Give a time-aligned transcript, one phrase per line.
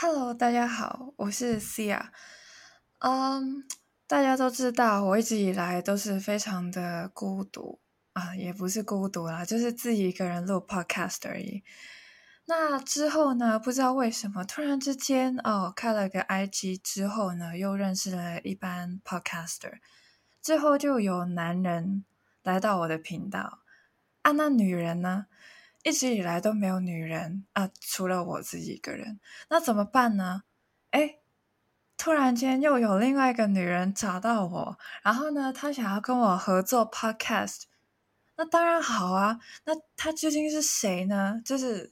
[0.00, 2.10] Hello，大家好，我是 Cia。
[3.00, 3.64] 嗯，
[4.06, 7.80] 大家都知道，我一直以来都是非常的孤独
[8.12, 11.64] 啊，也不是孤独啦，就是自己一个人录 Podcast 而已。
[12.44, 19.80] 那之后呢，不知道为什么，突然之间哦，开了个 IG 之后呢，又认识了一班 Podcaster，
[20.40, 22.04] 之后就有男人
[22.44, 23.64] 来到我的频道
[24.22, 25.26] 啊，那女人呢？
[25.88, 30.42] 一直以来都没有女人啊，除了我自己一个人，那怎么办呢？
[30.90, 31.16] 哎，
[31.96, 37.62] 突然间又有另外一个女人找到我，然后呢，她想要跟我合作 podcast，
[38.36, 39.40] 那当然好啊。
[39.64, 41.40] 那她究竟是谁呢？
[41.42, 41.90] 就是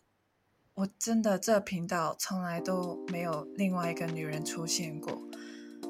[0.75, 5.19] 我真的这频道从来都没有另外一个女人出现过，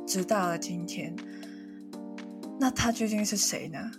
[0.06, 1.16] 直到了今天。
[2.60, 3.90] 那她究竟是谁呢？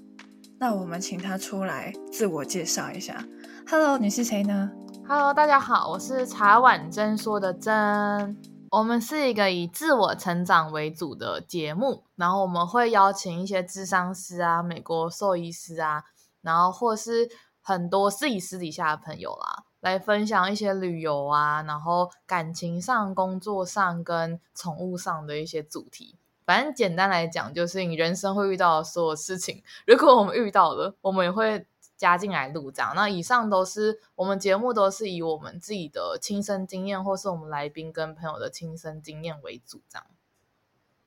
[0.60, 3.28] 那我们请她出来自我介绍一下。
[3.70, 4.72] Hello，你是谁呢
[5.06, 8.42] ？Hello，大家好，我是茶碗真说的真。
[8.72, 16.06] 我们是一个以自我成长为主的节目，然后我们会邀请一些智商师啊、美国兽医师啊，
[16.42, 17.30] 然后或是
[17.62, 26.16] 很多自己私底下的朋友啦，来分享一些旅游啊，然后感情上、工作上跟宠物上的一些主题。
[26.46, 31.68] 反正简单来讲，就是你人生会遇到的所有事情，如果我们遇到了，我们也会。
[31.98, 40.08] 加进来录这样，那以上都是我们节目都是以我们自己的亲身经验，或是我们来宾跟朋友的亲身经验为主，这样。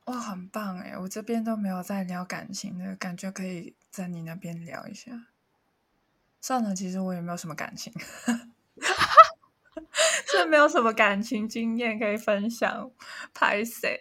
[0.06, 0.98] 哇，很棒哎！
[0.98, 5.26] 我这边都没有在聊感情的感觉，可以在你那边聊一下。
[6.40, 7.92] 算了，其实我也没有什么感情，
[10.26, 12.90] 是没有什么感情经验可以分享。
[13.32, 14.00] 拍谁？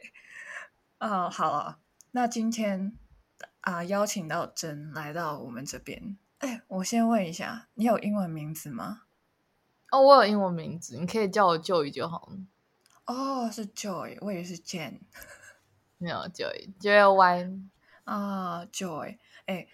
[0.99, 1.77] 哦，好了，
[2.11, 2.97] 那今天
[3.61, 6.17] 啊，邀请到真来到我们这边。
[6.39, 9.03] 哎，我先问一下，你有英文名字吗？
[9.91, 12.37] 哦，我有英文名字，你可以叫我 Joy 就好了。
[13.05, 14.99] 哦，是 Joy，我以为是 Jane。
[15.97, 17.59] 没有 Joy，Joy Y
[18.05, 19.17] 啊，Joy。
[19.47, 19.67] 哎，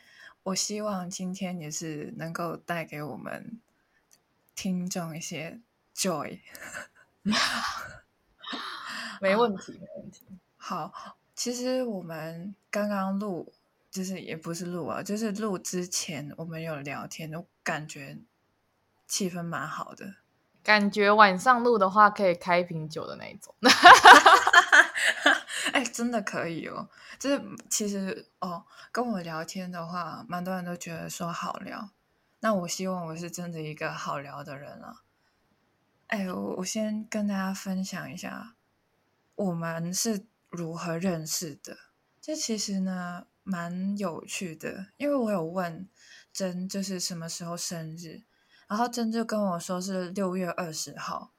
[0.44, 3.60] 我希望今天也是能够带给我们
[4.56, 5.62] 听众一些
[5.96, 6.40] Joy。
[9.22, 10.26] 没问题，没问题。
[10.58, 13.54] 好，其实我们刚刚录。
[13.96, 18.18] 就是也不是录啊，就是录之前我们有聊天，我感觉
[19.08, 20.16] 气氛蛮好的。
[20.62, 23.56] 感觉晚上录的话可以开一瓶酒的那一种。
[25.72, 26.90] 哎，真的可以哦。
[27.18, 31.90] 就是其实哦，跟我聊天的话，蛮多人都觉得说好聊。
[32.42, 35.04] 那我希望我是真的一个好聊的人啊。
[36.08, 38.56] 哎，我我先跟大家分享一下，
[39.36, 41.78] 我们是如何认识的。
[42.20, 43.28] 这其实呢。
[43.48, 45.88] 蛮有趣的，因为我有问
[46.34, 48.24] 真就是什么时候生日，
[48.68, 51.32] 然后真就跟我说是六月二十号，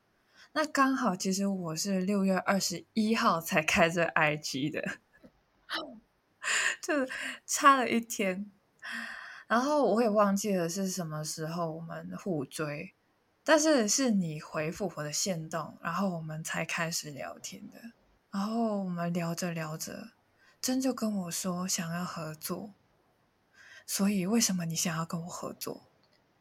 [0.53, 4.99] 那刚好其实我是六月二十一号才开这 IG 的，
[6.81, 6.95] 就
[7.45, 8.53] 差了一天，
[9.49, 12.95] 然后我也忘记了是什么时候我们互追，
[13.43, 17.81] 但是是你回复我的线动，然后我们才开始聊天的，
[18.31, 20.16] 然后我们聊着聊着。
[20.67, 22.71] 真就跟我说想要合作，
[23.87, 25.83] 所以为什么你想要跟我合作？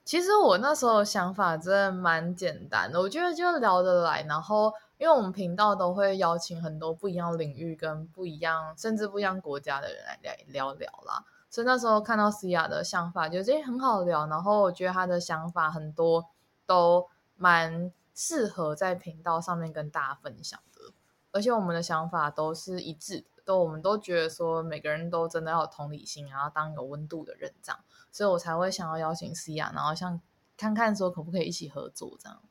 [0.03, 4.23] 其实我那时候想法真的蛮简单的，我觉得就聊得来。
[4.23, 11.23] 然后，因为我们频道都会邀请很多不一样领域跟不一样，甚至不一样国家的人来聊聊聊啦。
[11.51, 14.25] 所以那时候看到思雅的想法，觉得很好聊。
[14.25, 16.25] 然后我觉得他的想法很多
[16.65, 20.93] 都蛮适合在频道上面跟大家分享的，
[21.31, 23.34] 而且我们的想法都是一致的。
[23.45, 27.79] 都，我们都觉得说每个人都真的要有同理心，然后当有温度的人这样，
[28.11, 30.19] 所以我才会想要邀请思雅，然后像
[30.57, 32.41] 看看说可不可以一起合作这样。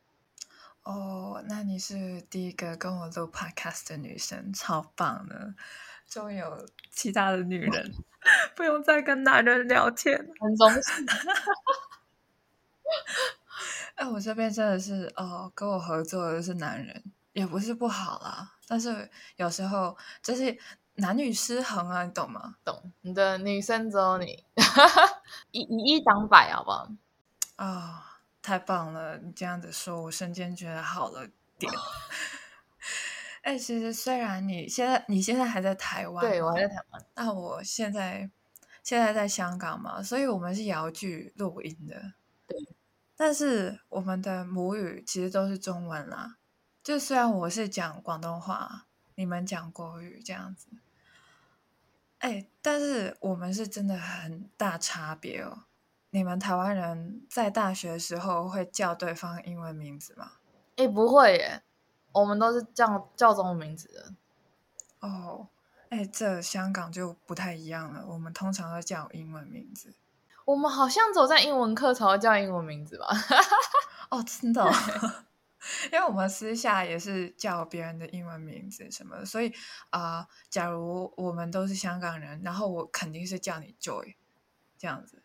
[0.84, 5.54] 哦，那你是第一个跟我录 podcast 的女生，超棒的！
[6.06, 7.92] 终于有其他的女人
[8.54, 11.06] 不用再跟男人聊天，很荣幸。
[13.96, 20.58] 哎，我这边真的是哦，跟我合作的是男人，也不是不好啦，但是有时候就是。
[20.96, 22.56] 男女失衡啊，你懂吗？
[22.64, 22.92] 懂。
[23.00, 24.44] 你的女生只有你，
[25.50, 26.88] 以以一挡百，好不好？
[27.56, 29.18] 啊，太棒了！
[29.18, 31.72] 你这样子说，我瞬间觉得好了点。
[33.42, 38.30] 哎，其实虽然你现在你现在还在台湾，对我还在台湾，那我现在
[38.82, 42.14] 现在在香港嘛，所以我们是遥距录音的。
[42.46, 42.56] 对，
[43.16, 46.36] 但是我们的母语其实都是中文啦。
[46.82, 50.68] 就虽然我是讲广东话，你们讲国语这样子。
[52.24, 55.64] 哎，但是我们是真的很大差别哦。
[56.08, 60.32] 你们台湾人在大学的时候会叫对方英文名字吗？
[60.76, 61.62] 哎，不会耶。
[62.12, 64.14] 我们都是叫叫中文名字的。
[65.06, 65.48] 哦，
[65.90, 69.94] 哎，这香港就不太一样了，我们通常都叫英文名字。
[70.46, 73.06] 我们好像走在英文课才会叫英文名字吧？
[74.08, 74.64] 哦，真的，
[75.92, 79.52] 因为我们私下也是叫别人的英文名字什么的，所以
[79.90, 84.14] 啊，假如我们都是香港人，然后我肯定是叫你 Joy
[84.78, 85.22] 这样子。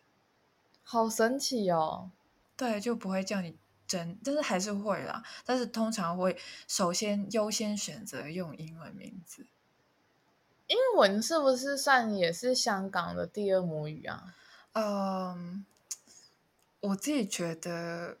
[0.82, 2.10] 好神奇哦！
[2.56, 3.56] 对，就不会叫你
[3.86, 5.22] 真，但是还是会啦。
[5.44, 9.46] 但是通常会首先优先选择用英文名字。
[10.66, 14.34] 英文是不是算也是香港的第二母语啊？
[14.72, 15.64] 嗯，
[16.80, 18.18] 我自己觉得，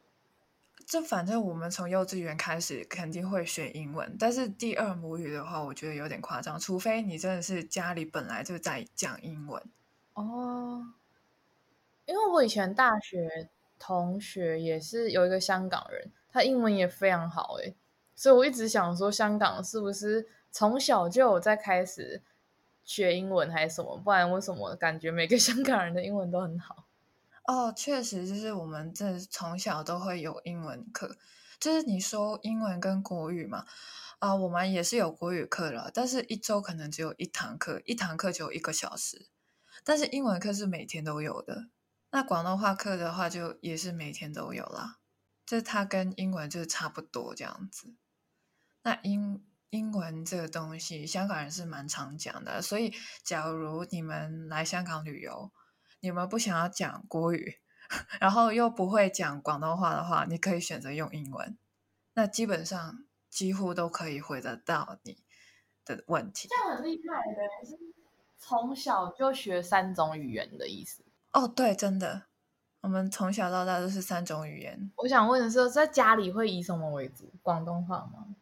[0.90, 9.62] 就反正我们从幼稚园开始肯定会学英文，但是第二母语的话，我觉得有点夸张，除非你真的是家里本来就在讲英文
[10.14, 10.84] 哦。
[12.06, 13.48] 因为我以前大学
[13.78, 17.76] 同学也是有一个香港人，他英文也非常好诶，
[18.16, 22.20] 所以我一直想说，香港是不是从小就有在开始
[22.82, 23.96] 学英文还是什么？
[23.98, 26.84] 不然为什么感觉每个香港人的英文都很好？
[27.44, 31.16] 哦，确实就是我们这从小都会有英文课，
[31.58, 33.64] 就是你说英文跟国语嘛，
[34.18, 39.28] 啊，我们也是有国语课了，但是一周可能只有一堂课，一堂课就一个小时，
[39.82, 41.68] 但是英文课是每天都有的。
[42.12, 44.98] 那广东话课的话，就也是每天都有啦，
[45.46, 47.94] 就是它跟英文就是差不多这样子。
[48.82, 52.92] 那英英文这个东西，香港人是蛮常讲的，所以
[53.22, 55.52] 假如你们来香港旅游，
[56.00, 57.58] 你们不想要讲国语，
[58.20, 61.56] 然后又不会讲广东话的话，你可以选择用英文，
[62.14, 65.22] 那基本上几乎都可以回得到你
[65.84, 66.48] 的问题。
[66.48, 67.78] 这样很厉害的，是
[68.38, 71.04] 从小就学三种语言的意思。
[71.32, 72.22] 哦，对，真的，
[72.80, 74.90] 我们从小到大都是三种语言。
[74.96, 77.32] 我想问的是，在家里会以什么为主？
[77.42, 78.34] 广东话吗？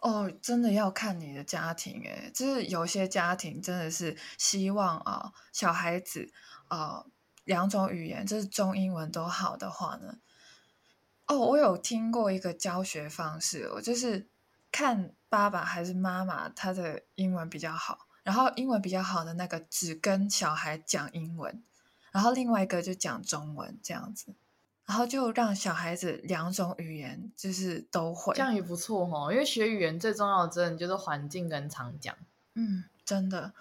[0.00, 6.32] 哦，真的要看你的家庭，诶，就是有些家庭真的是希望啊，小孩子
[6.72, 7.04] 啊，
[7.44, 10.16] 两种语言，就是中英文都好的话呢。
[11.26, 14.26] 哦，我有听过一个教学方式，我就是
[14.70, 21.62] 看爸爸还是妈妈他的英文比较好，然后英文比较好的那个只跟小孩讲英文。
[22.10, 24.34] 然后另外一个就讲中文这样子，
[24.86, 29.30] 然后就让小孩子两种语言就是都会，这样也不错哈。
[29.30, 32.14] 因为学语言最重要的真的就是环境跟常讲。
[32.54, 33.52] 嗯，真的。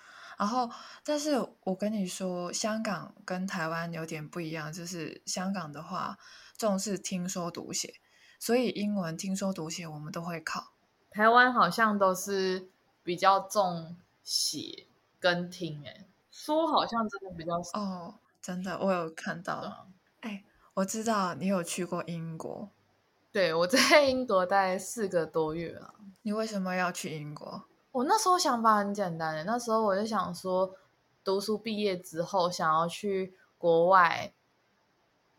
[0.41, 0.67] 然后，
[1.05, 1.33] 但是
[1.65, 6.17] 我跟你说，香港跟台湾有点不一样，就是香港的话
[6.57, 7.93] 重视听说读写，
[8.39, 10.73] 所以英文听说读写我们都会考。
[11.11, 12.71] 台湾好像都是
[13.03, 14.87] 比较重写
[15.19, 18.15] 跟听，哎，说好像真的比较少哦。
[18.41, 19.89] 真的，我有看到。
[20.21, 20.43] 哎，
[20.73, 22.71] 我知道你有去过英国。
[23.31, 25.93] 对，我在英国待四个多月了。
[26.23, 27.65] 你为什么要去英国？
[27.91, 30.73] 我那时候想法很简单的，那时候我就想说，
[31.23, 34.33] 读书毕业之后想要去国外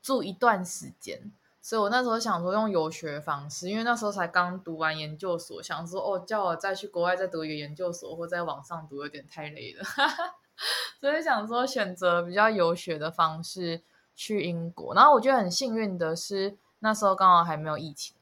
[0.03, 9.85] 住一段时间，所以我那时候想说用游学方式，因为那时候才刚读完研究所，想说哦，叫我再去国外再读一个研究所，或在网上读有点太累了。
[11.01, 13.83] 所以想说选择比较游学的方式
[14.15, 18.15] 去英国，然后我觉得很幸运的是那时候刚好还没有疫情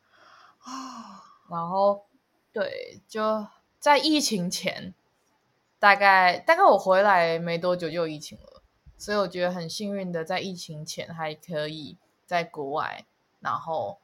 [0.61, 2.05] 啊，然后
[2.53, 3.44] 对就
[3.81, 4.94] 在疫情前，
[5.81, 8.63] 大概大概我回来没多久就有疫情了，
[8.96, 13.05] 所以我觉得很幸运的在疫情前还可以在国外
[13.41, 13.99] 然后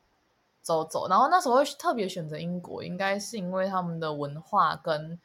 [0.60, 5.20] 走走，然后那时候特别选择英国，应该是因为他们的文化跟。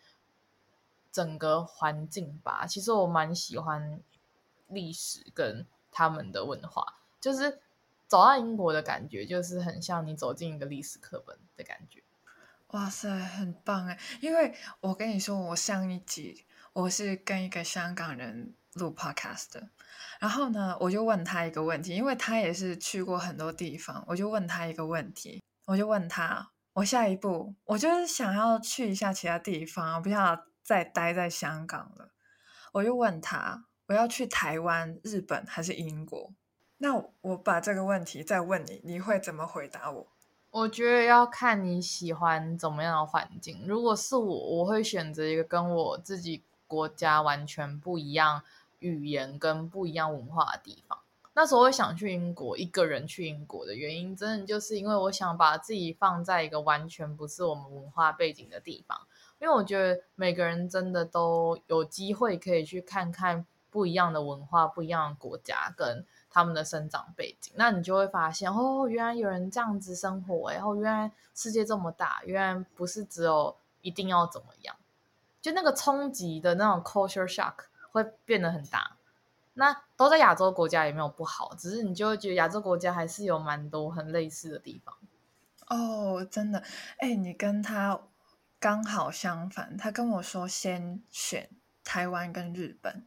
[1.13, 3.99] 整个环境吧，其实我蛮喜欢
[4.69, 7.59] 历史跟他们的文化，就是
[8.07, 12.01] 走到英国的感觉，就是很像你走进一个历史课本的感觉。
[12.71, 13.97] 哇塞，很棒哎！
[14.19, 19.69] 因为我跟你说，我上一集我是跟一个香港人录 podcast 的，
[20.19, 30.45] 然后呢，我就问他一个问题，因为他也是去过很多地方，我就问他一个问题，我就问他，我下一步我就是想要去一下其他地方，我不要。
[30.63, 32.13] 再待在香港了，
[32.71, 36.33] 我就问他，我要去台湾、日本还是英国？
[36.77, 40.11] 那我把这个问题再问你，你会怎么回答我？
[40.51, 43.65] 我觉得要看你喜欢怎么样的环境。
[43.65, 48.43] 如果是我，我会选择一个跟我自己国家完全不一样
[48.79, 50.99] 语言跟不一样文化的地方。
[51.33, 59.07] 那时候我想去英国，一个人去英国的原因，真的就是因为我想把自己放在一个完全不是我们文化背景的地方。
[59.39, 74.75] 因为我觉得每个人真的都有机会可以去看看不一样的文化、不一样的国家，跟他们的生长背景，那你就会发现哦，原来有人这样子生活，然后原来世界这么大，原来不是只有一定要怎么样，
[75.41, 78.97] 就那个冲击的那种 culture shock 会变得很大。
[79.53, 84.95] 那都在亚洲国家也没有不好，只是你就会觉得亚洲国家还是有蛮多很类似的地方。
[85.67, 86.63] 哦，真的，
[86.99, 87.99] 哎，你跟他
[88.59, 91.49] 刚好相反，他跟我说先选
[91.83, 93.05] 台湾跟日本。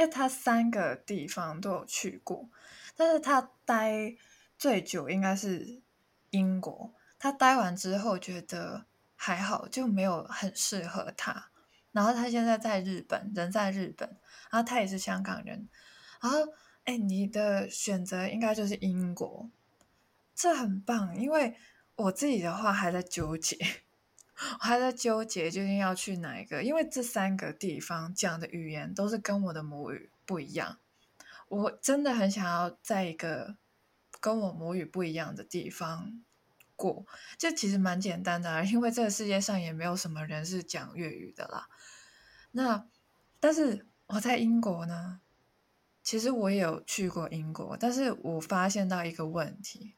[0.00, 2.48] 因为他三个地方都有去过，
[2.96, 4.16] 但是他待
[4.56, 5.82] 最久应该是
[6.30, 6.94] 英国。
[7.18, 11.50] 他待完之后觉得还好，就没有很适合他。
[11.92, 14.08] 然后他现在在日本，人在日本，
[14.50, 15.68] 然后他也是香港人。
[16.22, 16.38] 然后，
[16.84, 19.50] 哎，你的选择应该就是英国，
[20.34, 21.14] 这很棒。
[21.14, 21.54] 因为
[21.96, 23.58] 我自己的话还在纠结。
[24.58, 30.78] 我还在纠结究竟要去哪一个，因为这三个地方讲的语言都是跟我的母语不一样。
[31.48, 33.56] 我真的很想要在一个
[34.20, 36.22] 跟我母语不一样的地方
[36.76, 37.04] 过，
[37.36, 41.68] 这其实蛮简单的，因为这个世界上也没有什么人是讲粤语的啦。
[42.52, 42.86] 那
[43.40, 45.20] 但是我在英国呢，
[46.02, 49.96] 其实我也有去过英国，但是我发现到一个问题，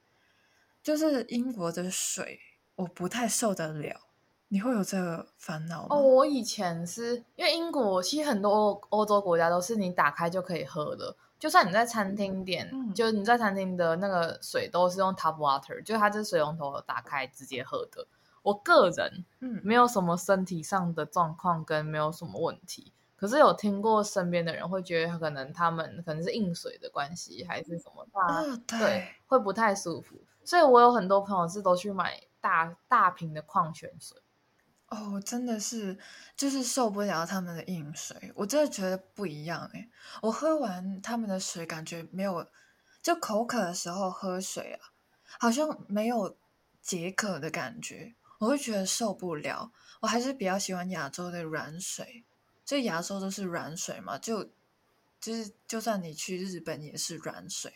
[0.82, 2.40] 就是英国的水
[2.76, 4.08] 我不太受得了。
[4.52, 5.96] 你会有这个烦恼吗？
[5.96, 18.06] 哦，我以前是因为英国，其实很多欧欧洲国家都是你打开就可以喝的，就算你在餐厅点，就你在餐厅的那个水都是用 tap water，就它这水龙头打开直接喝的。
[18.42, 28.06] 我个人嗯没有什么身体上的状况跟没有什么问题，可是有听过身边的人会觉得可能他们可能是硬水的关系还是什么，
[28.66, 30.16] 对，会不太舒服。
[30.44, 34.18] 所以我有很多朋友是都去买大大瓶的矿泉水。
[34.92, 35.98] 哦，真的是，
[36.36, 39.88] 就是受不了他们的硬水，我真的觉得不一样哎。
[40.20, 42.46] 我喝完他们的水，感觉没有，
[43.02, 44.92] 就口渴的时候喝水啊，
[45.40, 46.36] 好像没有
[46.82, 49.72] 解渴的感觉，我会觉得受不了。
[50.00, 52.26] 我还是比较喜欢亚洲的软水，
[52.62, 54.44] 就亚洲都是软水嘛，就
[55.18, 57.72] 就是就算你去日本也是软水。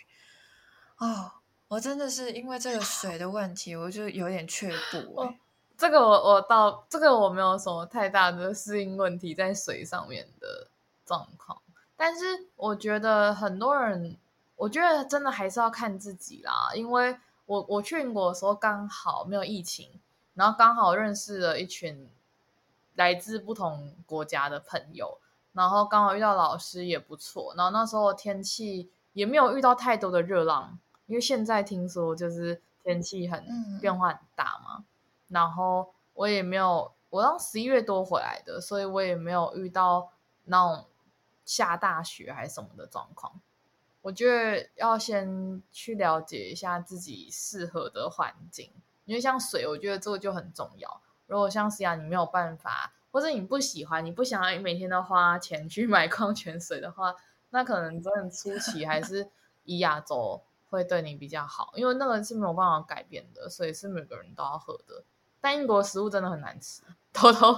[0.99, 1.33] 哦，
[1.69, 5.41] 我真的是因为这个水的问题，我就有点却步哎。
[5.77, 10.67] 这个我我到这个我没有什么太大的适应问题在水上面的
[11.05, 11.61] 状况，
[11.97, 14.17] 但是我觉得很多人，
[14.57, 16.71] 我觉得真的还是要看自己啦。
[16.75, 20.01] 因为我我去英国的时候刚好没有疫情，
[20.35, 22.09] 然后刚好认识了一群
[22.95, 25.19] 来自不同国家的朋友，
[25.53, 34.85] 然后刚好遇到老师也不错，然后那时候天气也没有遇到太多的热浪，因为现在听说就是天气很变化很大嘛。
[35.29, 40.13] 然后我也没有，我当十一月多回来的，所以我也没有遇到
[40.45, 40.87] 那种
[41.45, 43.41] 下大雪还是什么的状况。
[44.03, 48.73] 我觉得要先去了解一下自己适合的环境，
[49.05, 51.03] 因为像水，我觉得这个就很重要。
[51.27, 57.17] 如果像是啊，你没有办法，或者你不喜欢，你不想要每天都花钱去买矿泉水的话，
[57.51, 59.29] 那可能真的初期还是
[59.65, 60.41] 以亚洲
[60.71, 65.03] 会对你比较好，因为那个是没有办法改变的，所以是每个人都要喝的。
[65.41, 67.53] 但英国食物真的很难吃， 偷偷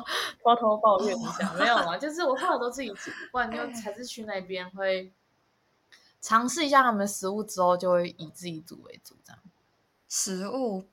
[0.45, 5.13] 偷偷抱怨一下， 没有啊，就是我后来都自己煮，不然就还是去那边会
[6.21, 9.41] 尝试一下他们的食物之后，就会以自己煮为主这样。
[10.09, 10.85] 食物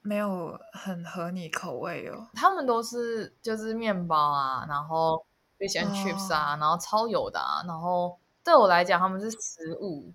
[0.00, 5.24] 没有很合你口味哦，他们都是就是面包啊，然后
[5.58, 10.12] 最喜欢 chips 啊，然后超油的啊，然后对我来讲他们是食物，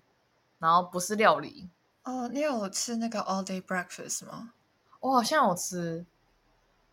[0.58, 1.70] 然后不是料理。
[2.04, 4.52] 哦，你有吃那个 all day breakfast 吗？
[5.00, 6.04] 我好像有吃。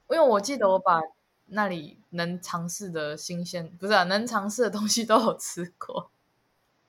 [0.10, 1.02] 因为我记得我把
[1.48, 6.12] 那里能尝试的新鲜不是啊，能尝试的东西都有吃过。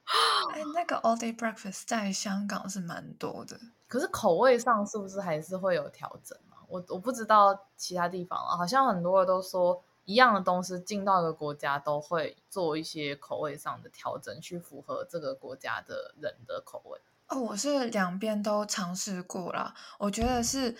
[0.53, 3.59] 哎，那个 all day breakfast 在香港是蛮多的，
[3.89, 6.63] 可是口味上是不是还是会有调整啊？
[6.69, 17.01] 我我不知道其他地方啊，好像很多人都说一样的东西进到一个国家都会做一些口味上的调整，去符合这个国家的人的口味。
[17.29, 20.77] 哦，我是两边都尝试过了，我觉得是。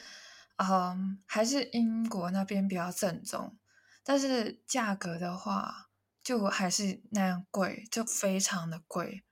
[0.57, 3.57] 嗯，还是英国那边比较正宗，
[4.03, 5.89] 但是价格的话，
[6.23, 9.23] 就还是那样贵，就非常的贵。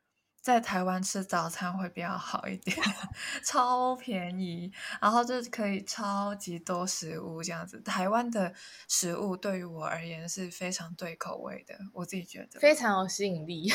[0.43, 2.77] 在台湾吃早餐会比较好一点，
[3.43, 7.81] 超便宜，然后就可以超级多食物这样子。
[7.81, 8.53] 台湾的
[8.87, 13.73] 食物对于我而言是非常对口味的，我自己觉得非常有吸引力。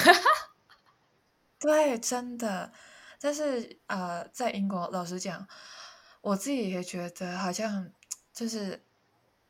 [1.58, 2.72] 对，真的。
[3.20, 5.48] 但是呃，在英国，老实讲。
[6.22, 7.92] 我自己也觉得好像
[8.34, 8.84] 就是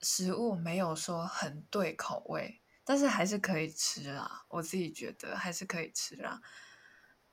[0.01, 4.43] 食物没有说很对口味，但是还是可以吃啦。
[4.49, 6.41] 我自己觉得还是可以吃啦。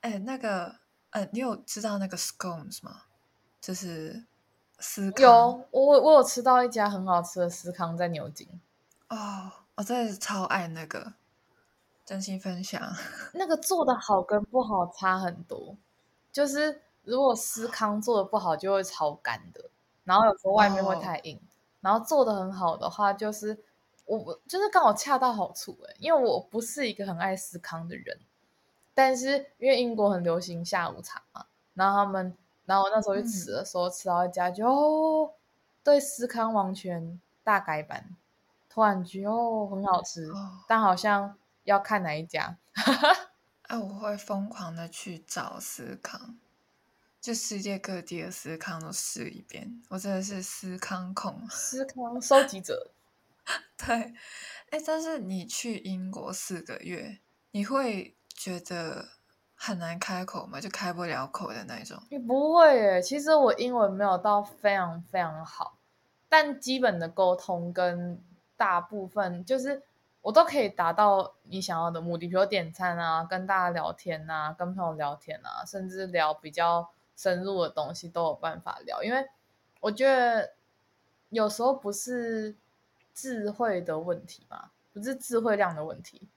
[0.01, 0.79] 哎，那个
[1.11, 3.03] 呃，你有知道那个 scones 吗？
[3.59, 4.25] 就是
[4.79, 8.47] 司康有我我有吃到一家很好吃的司康在牛津，
[9.09, 11.13] 哦，我真的是超爱那个，
[12.05, 12.81] 真心分享。
[13.33, 15.75] 那个做的好跟不好差很多，
[16.31, 19.69] 就是如果司康做的不好就会超干的，
[20.03, 20.99] 然后有时候外面会哦。
[21.01, 21.41] 太硬，
[21.81, 23.57] 然后做的很好的话就是
[24.05, 28.19] 我我就是刚好恰到好处诶、因为我不是一个很爱司康的人，
[28.93, 32.35] 但是因为英国很流行下午茶嘛，然后他们，
[32.65, 35.31] 然后我那时候去吃的时候、吃到一家就哦，
[35.83, 38.15] 对司康完全大改版，
[38.69, 40.59] 突然觉得哦很好吃，哦。
[40.67, 42.57] 但好像要看哪一家。
[43.63, 46.37] 哎、 我会疯狂的去找思康，
[47.27, 49.83] 就世界各地的思康都试一遍。
[49.89, 51.45] 我真的是思康控。
[51.51, 52.91] 司康收集者，
[53.75, 54.13] 对，
[54.69, 57.19] 哎，但是你去英国四个月，
[57.51, 59.09] 你会觉得
[59.55, 60.61] 很难开口吗？
[60.61, 62.01] 就开不了口的那种。
[62.09, 63.01] 也不会耶。
[63.01, 65.77] 其实我英文没有到非常非常好，
[66.29, 68.23] 但基本的沟通跟
[68.55, 69.83] 大部分就是
[70.21, 79.03] 我都可以达到你想要的目的，比如点餐啊，跟大家聊天啊，跟朋友聊天啊，甚至聊比较深入的东西都有办法聊。
[79.03, 79.27] 因为
[79.81, 80.53] 我觉得
[81.29, 82.55] 有时候不是
[83.13, 86.29] 智慧的问题嘛，不是智慧量的问题，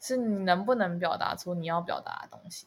[0.00, 2.66] 是你能不能表达出你要表达的东西。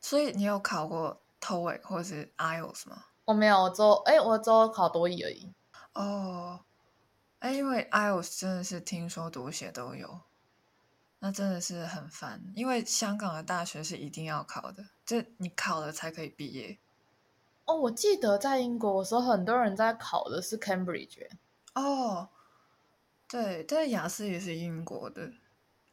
[0.00, 3.04] 所以你有考过 TOEIC 或是 IELTS 吗？
[3.24, 5.50] 我没有，我只有哎，我只有考多语而已。
[5.94, 6.60] 哦，
[7.38, 10.20] 哎，因为 IELTS 真的是听说读写都有，
[11.24, 12.38] 那真的是很烦。
[12.54, 16.76] 因为香港的大学是一定要考的，就你考了才可以毕业。
[17.64, 21.30] 哦，我记得在英国的时候，很多人在考的是 Cambridge，欸
[21.72, 22.28] 哦，
[23.26, 25.30] 对，但雅思也是英国的，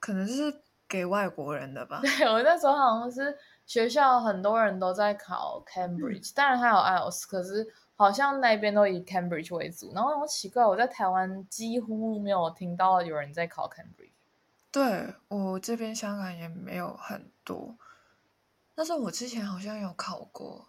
[0.02, 2.02] 可能是给外国人的吧。
[2.02, 9.94] 对我那时候好像是学校很多人都在考 Cambridge，、当然还有 IELTS，可是好像那边都以 Cambridge 为主。
[9.94, 14.11] 然后我奇怪，我在台湾几乎没有听到有人在考 Cambridge。
[14.72, 17.76] 对我这边香港也没有很多，
[18.74, 20.68] 但是我之前好像有考过，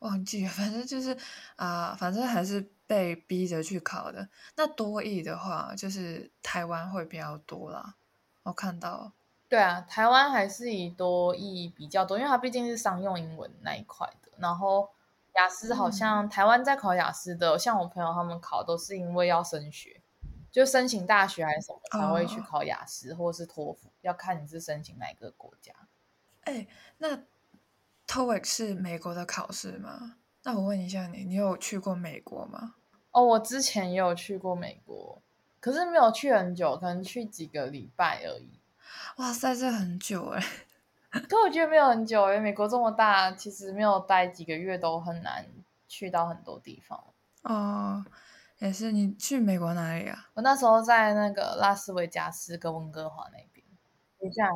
[0.00, 1.16] 忘记了， 反正就是
[1.56, 4.28] 啊、反正还是被逼着去考的。
[4.56, 7.94] 那多译的话，就是台湾会比较多啦，
[8.42, 9.12] 我看到。
[9.48, 14.32] 对啊，台湾还是以多译比较多，因为它毕竟是商用英文那一块的。
[14.38, 14.90] 然后
[15.36, 20.00] 雅思好像台湾在考雅思的，像我朋友他们考都是因为要升学，
[20.54, 25.72] 就申请大学还是什么才会去哦考雅思或是托福，要看你是申请哪一个国家。
[26.42, 26.64] 哎，
[26.98, 27.24] 那
[28.06, 30.14] TOEIC 是美国的考试吗？
[30.44, 32.76] 那我问一下你，你有去过美国吗？
[33.10, 35.20] 哦，我之前也有去过美国，
[35.58, 38.60] 可是没有去很久，可能去几个礼拜而已。
[39.16, 40.40] 哇塞，这很久哎。
[41.28, 45.44] 可我觉得没有很久，因为美国这么大，其实没有待几个月都很难
[45.88, 47.04] 去到很多地方。
[47.42, 48.04] 哦，
[48.64, 50.30] 也是，你去美国哪里啊？
[50.32, 53.62] 我那时候在那个拉斯维加斯跟温哥华那边。
[54.18, 54.48] 等一下，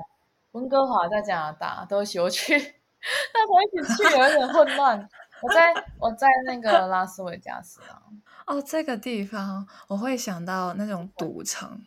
[0.53, 5.07] 温哥华在加拿大，对不起，我去，那时候一起去有一点混乱。
[5.43, 8.03] 我在我在那个拉斯维加斯啊，
[8.47, 11.83] 哦，这个地方我会想到那种赌场，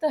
[0.00, 0.10] 对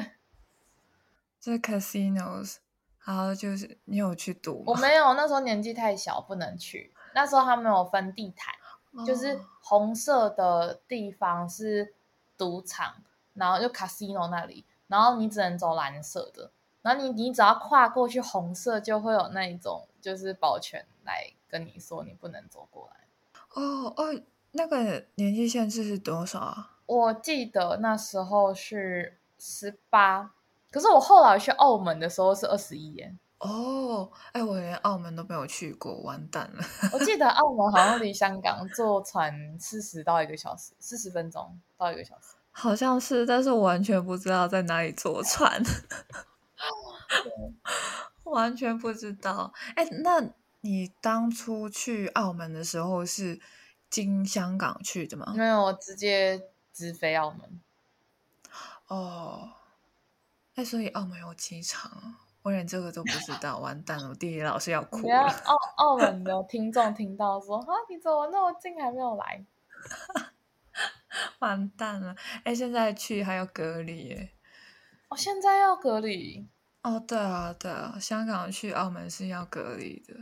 [1.40, 2.58] 就是 casinos，
[3.04, 4.66] 然后就是你有去赌吗？
[4.68, 6.94] 我没有，那时候年纪太小，不能去。
[7.16, 8.54] 那时候他们有分地毯，
[9.06, 11.96] 就是哦红色的地方是
[12.38, 12.98] 赌场，
[13.34, 16.52] 然后就 casino 那里，然后你只能走蓝色的，
[16.84, 23.08] 然后你你只要跨过去红色，就会有那一种就是保全来跟你说你不能走过来。
[23.56, 26.78] 哦哦，那个年纪限制是多少啊？
[26.86, 30.32] 我记得那时候是十八，
[30.70, 33.16] 可是我后来去澳门的时候是二十一耶。
[33.40, 36.64] 哦，哎，我连澳门都没有去过，完蛋了。
[36.94, 42.36] 我记得澳门好像离香港坐船四十到一个小时，四十分钟到一个小时。
[42.52, 45.62] 好像是，但是我完全不知道在哪里坐船，
[48.24, 49.54] 完全不知道。
[49.76, 50.24] 哎，那
[50.62, 53.40] 你当初去澳门的时候是
[53.90, 55.34] 经香港去的吗？
[55.36, 56.42] 没有，我直接
[56.74, 57.62] 直飞澳门。
[58.88, 59.50] 哦，
[60.56, 65.18] 哎，所以澳门有机场啊，我连这个都不知道，完蛋了，我地理老师要哭了。
[65.46, 69.44] 澳澳门的听众听到说啊，你怎么那么近还没有来？
[71.40, 72.16] 完蛋了！
[72.44, 74.30] 哎，现在去还要隔离耶。
[75.10, 76.48] 哦，现在要隔离。
[76.84, 80.14] 哦，对啊，对啊，香港去澳门是要隔离的，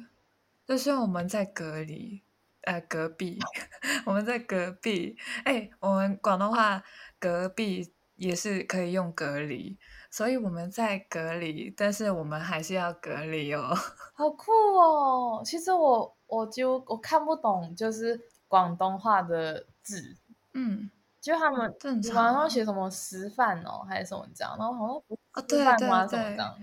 [0.66, 2.24] 就是我们在隔离，
[2.62, 3.38] 呃，隔壁，
[4.06, 5.18] 我们在隔壁。
[5.44, 6.82] 哎，我们广东话
[7.20, 9.78] 隔壁也是可以用隔离，
[10.14, 13.74] 所以我们在隔离，但是我们还是要隔离哦。
[14.14, 15.42] 好酷哦！
[15.44, 20.16] 其实我我就我看不懂，就是广东话的字，
[20.54, 26.08] 嗯，就他们正常网啊上写什么食饭哦，还是什么这样，然后好像不哦，是对对饭吗？
[26.08, 26.58] 什么对这样，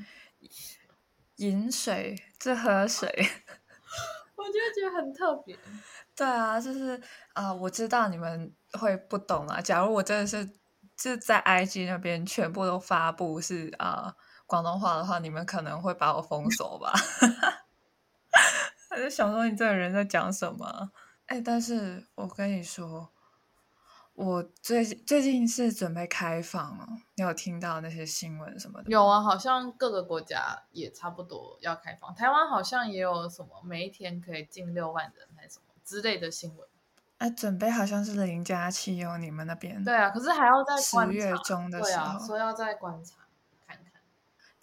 [1.39, 3.09] 饮水，这喝水。
[4.37, 5.59] 我就觉得很特别。
[6.15, 9.61] 对啊，就是啊、我知道你们会不懂啊。
[9.61, 10.49] 假如我真的是
[11.01, 14.15] 是在 IG 那边全部都发布是啊、
[14.47, 16.93] 广东话的话，你们可能会把我封锁吧。
[18.91, 20.91] 我就想说你这个人在讲什么？
[21.27, 23.09] 哎，但是我跟你说，
[24.15, 28.91] 我最最近是准备开放了，你有听到那些新闻什么的？
[28.91, 36.69] 有啊，好像各个国家也差不多要开放，台湾好像也有什么每一天可以进六万人还是什么之类的新闻。
[37.21, 41.13] 哎，准备好像是零加七哦，你们那边对啊，可是还要再观察。
[41.13, 43.17] 十月中的时候说要再观察
[43.67, 44.01] 看看。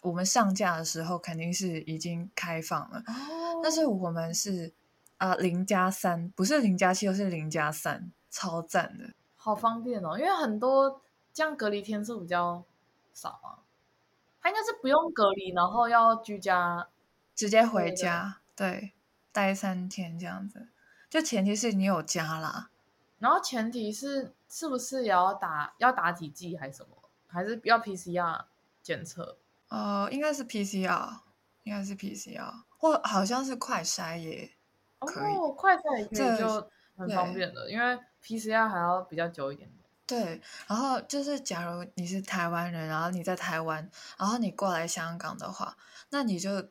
[0.02, 3.04] 我们上架的时候肯定是已经开放了。
[3.06, 4.74] 哦但是我们是
[5.18, 9.14] 啊零加三，不是零加七，又是零加三，超赞的。
[9.36, 11.00] 好方便哦，因为很多
[11.32, 12.64] 这样隔离天数比较
[13.14, 13.62] 少啊。
[14.42, 16.88] 他应该是不用隔离，然后要居家。
[17.36, 18.94] 直接回对家，对，
[19.32, 20.70] 待三天这样子。
[21.10, 22.70] 就前提是你有加啦，
[23.20, 28.46] 然后前提是是不是也要打要打几剂还是什么，还是要 PCR
[28.82, 29.38] 检测？
[29.70, 31.20] 呃，应该是 PCR，
[31.64, 34.52] 应该是 PCR，或好像是快筛也
[35.00, 35.34] 可以。
[35.36, 39.70] 哦，快筛这就很方便了，因为 PCR 还要比较久一点。
[40.06, 45.76] 对，然后就是假如你是台湾人，然后你在台湾，然后你过来香港的话，
[46.12, 46.70] 那你就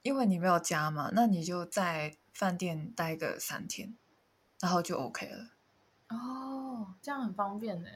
[0.00, 3.96] 因为你没有家嘛，那你就在饭店待个三天，
[4.60, 5.48] 然后就 OK 了。
[6.10, 7.88] 哦，这样很方便呢。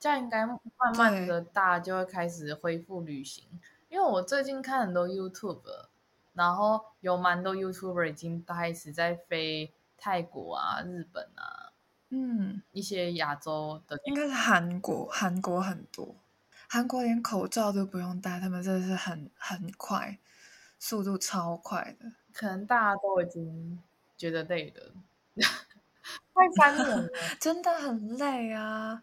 [0.00, 0.58] 这样应该慢
[0.96, 3.44] 慢的大家就会开始恢复旅行，
[3.90, 5.60] 因为我最近看很多 YouTube，
[6.32, 11.72] 然后有蛮多 YouTuber 已经开始在飞泰国啊、日本啊
[12.08, 16.16] 嗯，一些亚洲的应该是韩国，韩国很多，
[16.66, 20.18] 韩国连口罩都不用戴，他们真的是很很快，
[20.78, 22.12] 速度超快的。
[22.36, 23.82] 可能大家都已经
[24.14, 24.92] 觉得累了，
[26.34, 27.08] 快三年了。
[27.40, 29.02] 真的很累啊！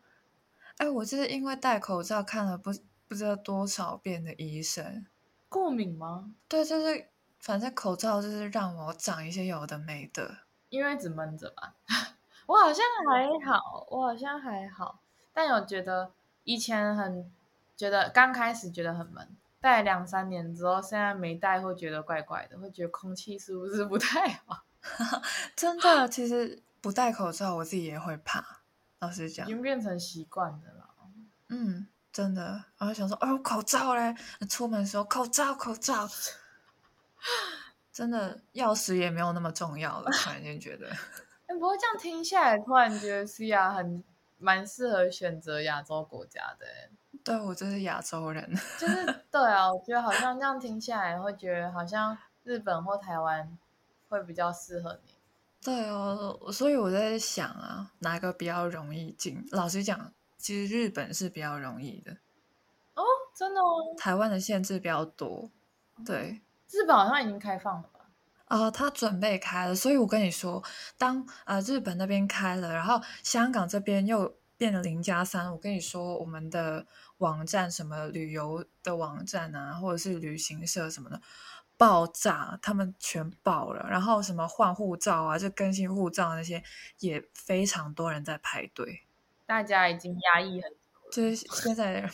[0.78, 2.72] 哎，我就是因为戴口罩看了不
[3.08, 5.08] 不知道多少遍的医生。
[5.50, 6.36] 过敏吗？
[6.48, 7.08] 对，就是
[7.39, 10.38] 反正口罩就是让我长一些有的没的。
[10.69, 11.74] 因为一直闷着吧。
[12.46, 15.00] 我好像还好，我好像还好，
[15.34, 16.12] 但有觉得
[16.43, 17.32] 以前很
[17.76, 19.28] 觉得刚开始觉得很闷，
[19.63, 24.62] 戴两三年之后，现在没戴会觉得怪怪的，会觉得空气是不是不太好？
[25.56, 28.60] 真的，其实不戴口罩我自己也会怕。
[28.99, 30.89] 老实讲已讲，经变成习惯了啦。
[31.47, 34.13] 嗯，真的，然后想说，哦，口罩嘞，
[34.49, 36.10] 出门的时候口罩，口罩，
[37.93, 40.12] 真的钥匙也没有那么重要了。
[40.12, 40.89] 突然间觉得，
[41.47, 44.04] 哎， 不过这样听下来，突然觉得西亚很
[44.38, 46.89] 蛮适合选择亚洲国家的欸，
[47.24, 48.44] 对我就是亚洲人，
[48.78, 53.58] 就是对啊，我觉得好像这样听下来，会觉得好像日本或台湾
[54.10, 55.14] 会比较适合你。
[55.64, 59.46] 对哦，所以我在想啊，哪个比较容易进？
[59.52, 62.12] 老实讲，其实日本是比较容易的，
[62.96, 65.50] 哦，真的哦，台湾的限制比较多。
[66.06, 68.02] 对，日本好像已经开放了吧？
[68.50, 70.62] 呃，他准备开了，所以我跟你说，
[70.98, 81.21] 当呃日本那边开了，然后香港这边又变了零加三，我跟你说，我们的网站什么旅游的网站啊，或者是旅行社什么的
[81.76, 83.86] 爆炸，他们全爆了。
[83.89, 86.63] 然后什么换护照啊，就更新护照那些，
[86.99, 89.02] 也非常多人在排队。
[89.45, 91.12] 大家已经压抑很久了。
[91.12, 92.10] 就是现在，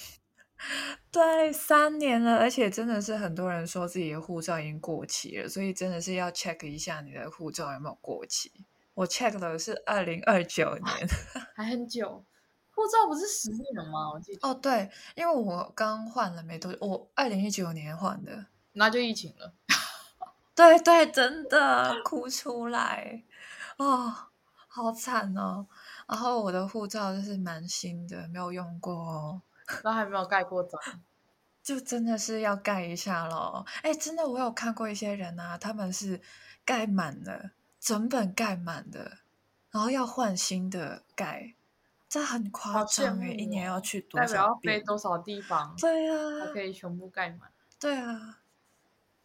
[1.12, 8.51] 对，三年了，而且真的是很多人说自己的护照已经过期了，所以真的是要 check 一下你的护照有没有过期。
[8.95, 11.07] 我 check 的是二零二九年。
[11.55, 12.25] 还很久，
[12.80, 14.10] 护照不是十年吗？
[14.10, 18.46] 我记得，哦，对，因为我刚换了没多久，我二零一九年换的。
[18.72, 19.54] 那就疫情了。
[20.56, 23.22] 对对，真的哭出来
[23.78, 24.13] 哦，
[24.70, 25.68] 好惨哦。
[26.08, 29.42] 然后我的护照就是蛮新的，没有用过哦。
[29.84, 30.80] 都还没有盖过章。
[31.62, 33.65] 就真的是要盖一下咯。
[33.84, 36.22] 哎，真的，我有看过一些人啊，他们是
[36.63, 39.18] 盖满了，整本盖满的，
[39.70, 41.54] 然后要换新的盖，
[42.10, 43.30] 这很夸张哎！
[43.34, 44.84] 一年哦要去多代表要飞少遍？
[44.84, 47.52] 多少地方，对才啊，可以全部盖满？
[47.80, 48.39] 对啊，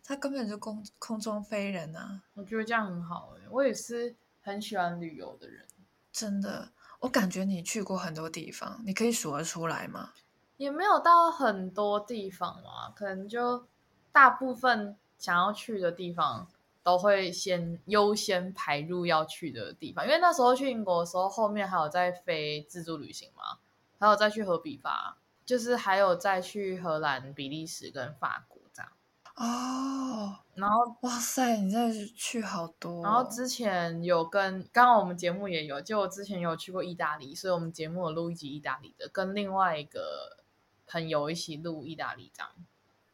[0.05, 2.20] 他根本就空空中飞人啊！
[2.35, 5.64] 我觉得这样很好诶、我也是很喜欢旅游的人。
[6.12, 6.68] 真的，
[7.01, 10.12] 我感觉你去过很多地方，你可以数得出来吗？
[10.59, 13.66] 也没有到很多地方啊，可能就
[14.12, 16.47] 大部分想要去的地方
[16.85, 23.59] 都会先优先排入要去的地方，因为那时候去英国的时候，后面还有在飞自助旅行嘛，
[23.99, 25.16] 还有再去荷比法，
[25.47, 28.92] 就是还有再去荷兰、比利时跟法国这样。
[29.37, 40.44] 哦，然后哇塞，你这去好多哦、然后之前有跟，刚刚我们节目也有，就我之前有去过意大利，所以我们节目有录一集意大利的，跟另外一个
[40.87, 42.53] 朋友一起录意大利这样。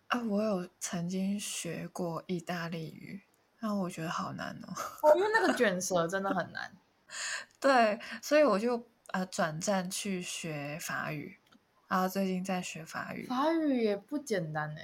[0.09, 3.23] 啊，我有曾经学过意大利语，
[3.61, 4.75] 然后我觉得好难哦。
[5.03, 6.73] 哦，因为那个卷舌真的很难。
[7.61, 11.39] 对，所以我就呃转战去学法语，
[11.87, 13.27] 然后最近在学法语。
[13.27, 14.81] 法语也不简单呢。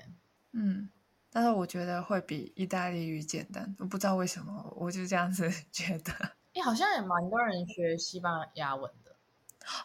[0.53, 0.91] 嗯，
[1.31, 6.13] 但是我觉得会比意大利语简单，我不知道为什么，我就这样子 觉得。
[6.55, 9.17] 哎，好像也蛮多人学西班牙文的。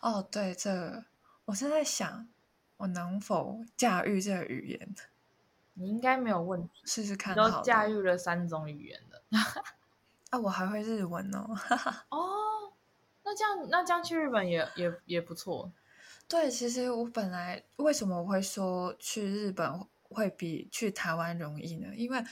[0.01, 1.05] 哦，对，这个
[1.45, 2.27] 我是在想，
[2.77, 4.95] 我能否驾驭这个语言？
[5.73, 7.61] 你应该没有问题，试试看你都。
[7.61, 9.23] 驾驭了三种语言了。
[10.31, 11.45] 啊，我还会日文哦。
[12.09, 12.71] 哦，
[13.23, 15.71] 那这样那这样去日本也也也不错。
[16.27, 21.93] 对，其实我本来为什么我会说去日本会比去台湾容易呢？
[21.95, 22.23] 因为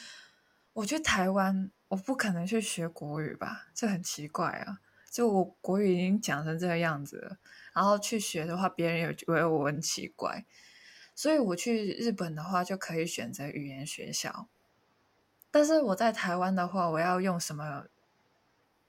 [0.71, 4.80] 我去台湾，我不可能去学国语吧，这很奇怪啊。
[5.12, 7.38] 就我国语已经讲成这个样子了，
[7.73, 10.45] 然后去学的话，别人也觉得我很奇怪。
[11.19, 14.47] 所以我去日本的话，就可以选择语言学校。
[15.51, 17.88] 但是我在台湾的话，我要用什么？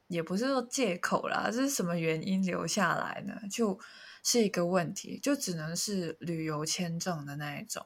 [0.07, 3.35] 也不是说借口啦，这是什么原因留下来呢？
[3.51, 3.81] 就
[4.23, 7.85] 是一个问题，就只能是旅游签证的那一种。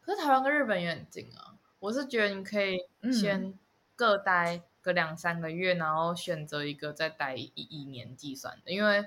[0.00, 3.56] 可是台湾跟日本也很近啊，我是觉得你可以嗯先
[3.94, 8.72] 各待个两三个月，然后选择一个再待一一年计算的。
[8.72, 9.06] 因为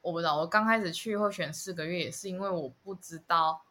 [0.00, 3.62] 我不知道，我刚开始去会选四个月，也是因为我不知道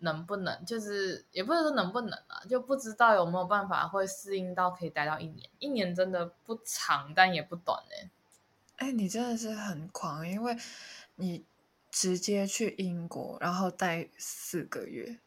[0.00, 5.48] 能不能，就是也不是说能不能啊，就不知道有没有办法会适应到可以待到一年。
[5.58, 8.10] 一年真的不长，但也不短呢、
[8.76, 10.56] 哎，你真的是很狂，因为
[11.16, 11.44] 你
[11.90, 15.18] 直接去英国，然后待四个月，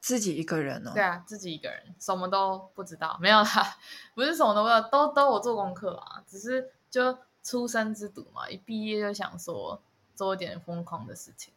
[0.00, 0.92] 自己一个人哦。
[0.94, 3.76] 对啊，自己一个人什么都不知道，没有啦，
[4.14, 9.82] 不是什么都不知道，都都我做功课啊，只是就初生之犊嘛，一毕业就想说
[10.14, 11.52] 做一点疯狂的事情。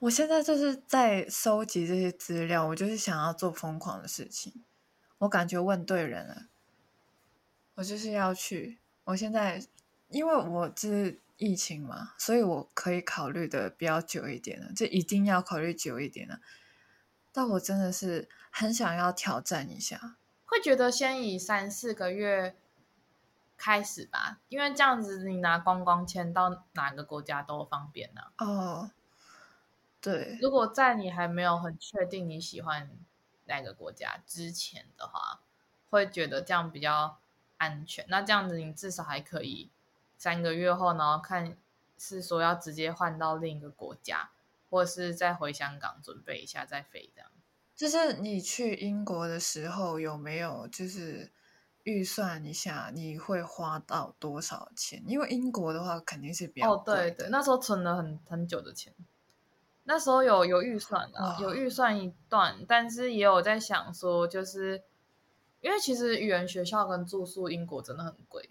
[0.00, 4.64] 我现在就是在收集这些资料，我就是想要做疯狂的事情。
[5.18, 6.46] 我感觉问对人了，
[7.74, 8.78] 我就是要去。
[9.04, 9.64] 我现在
[10.08, 16.40] 因为我这是疫情嘛，所以我可以考虑的比较久一点了，就一定要考虑久一点了。
[17.32, 20.16] 但我真的是很想要挑战一下。
[20.44, 22.56] 会觉得先以三四个月
[23.56, 28.32] 开始吧，因为这样子你拿观光签到哪个国家都方便啊。
[28.38, 28.90] 哦，
[30.10, 32.90] 对，如果在你还没有很确定你喜欢
[33.44, 35.40] 哪个国家之前的话，
[35.90, 37.18] 会觉得这样比较
[37.58, 38.06] 安全。
[38.08, 39.70] 那这样子你至少还可以
[40.16, 41.56] 三个月后，然后看
[41.98, 44.30] 是说要直接换到另一个国家，
[44.70, 47.30] 或者是再回香港准备一下再飞这样。
[47.74, 51.30] 就是你去英国的时候有没有就是
[51.84, 55.02] 预算一下你会花到多少钱？
[55.06, 58.92] 因为英国的话肯定是比较哦，对对，那时候存了很很久的钱，
[59.90, 64.82] 那时候有有预算的、哇有预算一段，但是也有在想说，就是
[65.62, 68.50] 因为其实语言学校跟住宿英国真的很贵，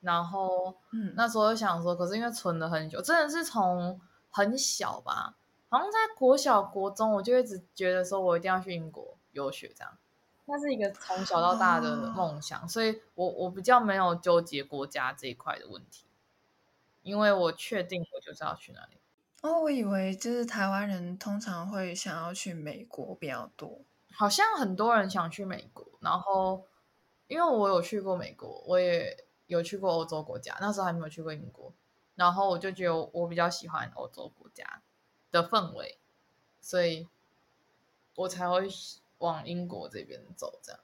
[0.00, 5.34] 然后嗯，那时候就想说，可是因为存了很久，真的是从很小吧，
[5.68, 9.98] 好像在国小、国中，我就一直觉得说我一定要去英国游学这样。
[10.44, 16.06] 那是一个从小到大的哦梦想，所以我我比较没有纠结国家这一块的问题，
[17.02, 19.01] 因为我确定我就是要去那里。
[19.42, 23.80] 哦，我以为就是台湾人通常会想要去美国比较多。
[24.14, 26.64] 好像很多人想去美国，然后
[27.26, 31.72] 因为我有去过美国，我也有去过欧洲国家，那时候还没有去过英国，
[32.14, 34.82] 然后我就觉得我比较喜欢欧洲国家
[35.32, 35.98] 的氛围，
[36.60, 37.08] 所以
[38.14, 38.68] 我才会
[39.18, 40.60] 往英国这边走。
[40.62, 40.80] 这样，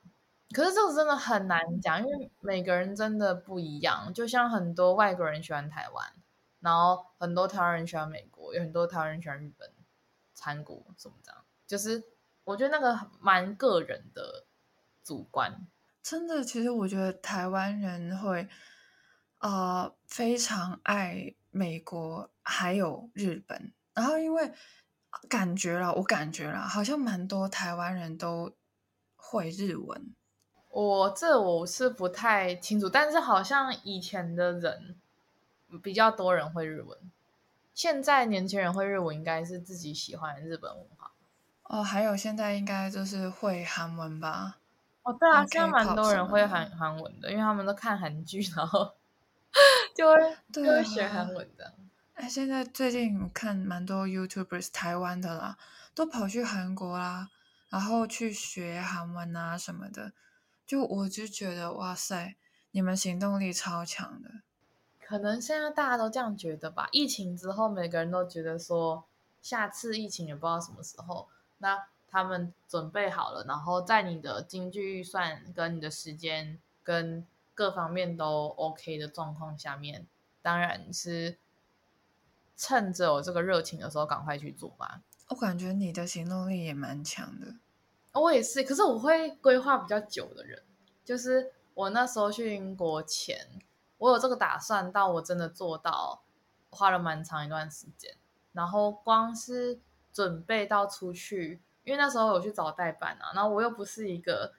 [0.52, 4.12] 可是这个真的很难讲，因为每个人真的不一样。
[4.12, 6.12] 就像很多外国人喜欢台湾，
[6.60, 9.72] 然后很多台湾人喜欢美国，有很多台湾人喜欢日本、
[10.40, 12.02] 韩国什么这样，就是
[12.44, 14.46] 我觉得那个蛮个人的
[15.02, 15.66] 主观。
[16.02, 18.48] 真的，其实我觉得台湾人会
[19.38, 23.72] 呃非常爱美国，还有日本。
[23.92, 24.52] 然后因为
[25.28, 28.56] 感觉啦，我感觉啦，好像蛮多台湾人都
[29.16, 30.14] 会日文。
[30.70, 35.00] 我这我是不太清楚，但是好像以前的人
[35.83, 36.98] 比较多人会日文，
[37.74, 41.12] 现在年轻人会日文，应该是自己喜欢日本文化。
[41.64, 44.59] 哦，还有现在应该就是会韩文吧？
[45.02, 48.94] 哦，对啊，像现在蛮多人会韩韩文的，因为他们都看韩剧，然后
[49.94, 51.74] 就会就对会学啊韩文的。
[52.14, 55.57] 哎，现在最近我看蛮多 YouTubers 台湾的啦，
[55.94, 57.28] 都跑去韩国啦，
[57.68, 60.12] 然后去学韩文啊什么的。
[60.66, 62.37] 就我就觉得哇塞，
[62.72, 64.38] 你们行动力超强的。
[65.08, 66.86] 可能现在大家都这样觉得吧。
[66.92, 69.04] 疫情之后，每个人都觉得说，
[69.40, 80.06] 下次疫情也不知道什么时候，那他们准备好了，然后在你的经济预算、跟你的时间、跟各方面都 OK 的状况下面，
[80.42, 81.38] 当然是
[82.54, 85.00] 趁着我这个热情的时候赶快去做吧。
[85.28, 87.54] 我感觉你的行动力也蛮强的。
[88.12, 90.62] 我也是，可是我会规划比较久的人，
[91.02, 93.48] 就是我那时候去英国前，
[93.98, 96.22] 我有这个打算，到我真的做到，
[96.70, 98.16] 花了蛮长一段时间。
[98.52, 99.78] 然后光是
[100.12, 104.52] 准备到出去，因为那时候有去找代办啊，然后我又不是一个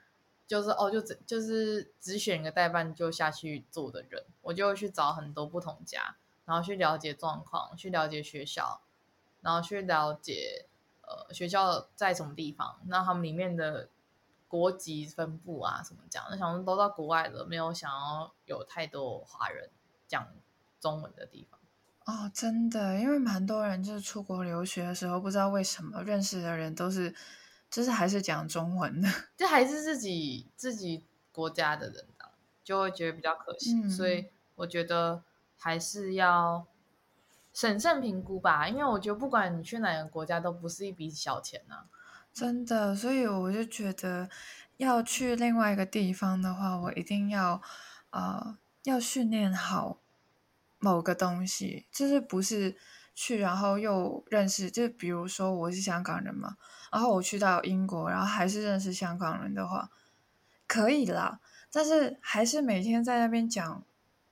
[0.48, 8.82] 就是哦就只就是只选一个代办就下去做的人，我就会去找很多不同家，然后去了解状况，去了解学校，
[9.42, 10.68] 然后去了解
[11.02, 13.90] 呃学校在什么地方，那他们里面的
[14.50, 16.28] 国籍分布啊什么这样。
[16.30, 19.70] 那想说都到国外了，没有想要有太多华人
[20.08, 20.28] 讲
[20.82, 21.58] 中文的地方。
[22.06, 27.14] 哦，真的，因为蛮多人就是出国留学的时候，不知道为什么认识的人都是，
[27.70, 29.08] 就是还是讲中文的。
[29.38, 32.34] 就还是自己自己国家的人啊，
[32.64, 33.80] 就会觉得比较可惜。
[33.84, 35.24] 嗯所以我觉得
[35.56, 36.66] 还是要
[37.54, 41.86] 审慎评估吧，因为我觉得不管你去哪个国家，都不是一笔小钱呐、
[42.40, 44.30] 真的，所以我就觉得
[44.78, 47.62] 要去另外一个地方的话，我一定要
[48.12, 50.00] 呃要训练好
[50.80, 52.78] 某个东西，就是不是
[53.14, 56.56] 去然后又认识，就比如说我是香港人嘛，
[56.94, 59.90] 然后我去到英国，然后还是认识香港人的话，
[60.66, 61.42] 可以啦，
[61.74, 63.84] 但是还是每天在那边讲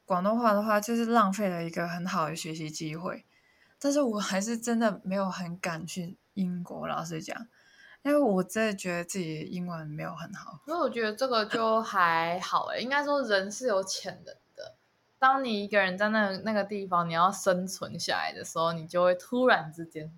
[0.06, 3.26] 广东话的话，就是浪费了一个很好的学习机会。
[3.78, 7.48] 但是我还是真的没有很敢去英国，老实讲。
[8.04, 10.60] 因为我真的觉得自己英文没有很好。
[10.66, 14.76] 所以我觉得这个就还好诶，应该说人是有潜能的。
[15.20, 20.14] 当你一个人在那那个地方，你要生存下来的时候，你就会突然之间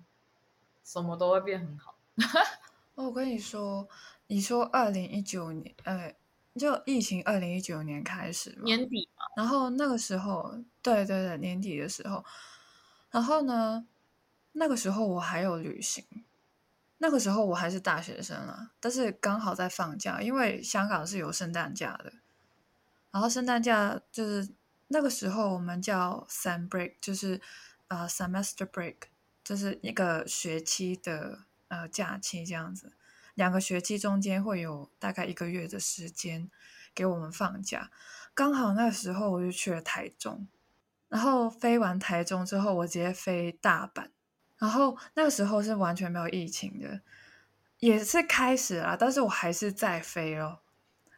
[0.84, 1.94] 什么都会变很好。
[2.96, 3.88] 哦我跟你说，
[4.26, 6.14] 你说二零一九年，呃，
[6.54, 12.22] 就疫情二零一九年开始嘛，年底嘛，然后那个时候，对对对，年底的时候，
[13.10, 13.86] 然后呢，
[14.52, 16.04] 那个时候我还有旅行，
[17.02, 22.12] 那个时候我还是大学生啊，但是刚好在放假，因为香港是有圣诞假的，
[23.10, 24.50] 然后圣诞假就是
[24.88, 27.40] 那个时候我们叫 sem break，就是
[27.88, 28.96] 呃 semester break，
[29.42, 32.92] 就是一个学期的呃假期这样子，
[33.34, 36.50] 两个学期中间会有大概一个月的时间
[36.94, 37.90] 给我们放假。
[38.34, 40.46] 刚好那时候我就去了台中，
[41.08, 44.08] 然后飞完台中之后，我直接飞大阪，
[44.60, 47.00] 然后那个时候是完全没有疫情的，
[47.78, 50.60] 也是开始啦，但是我还是在飞哦，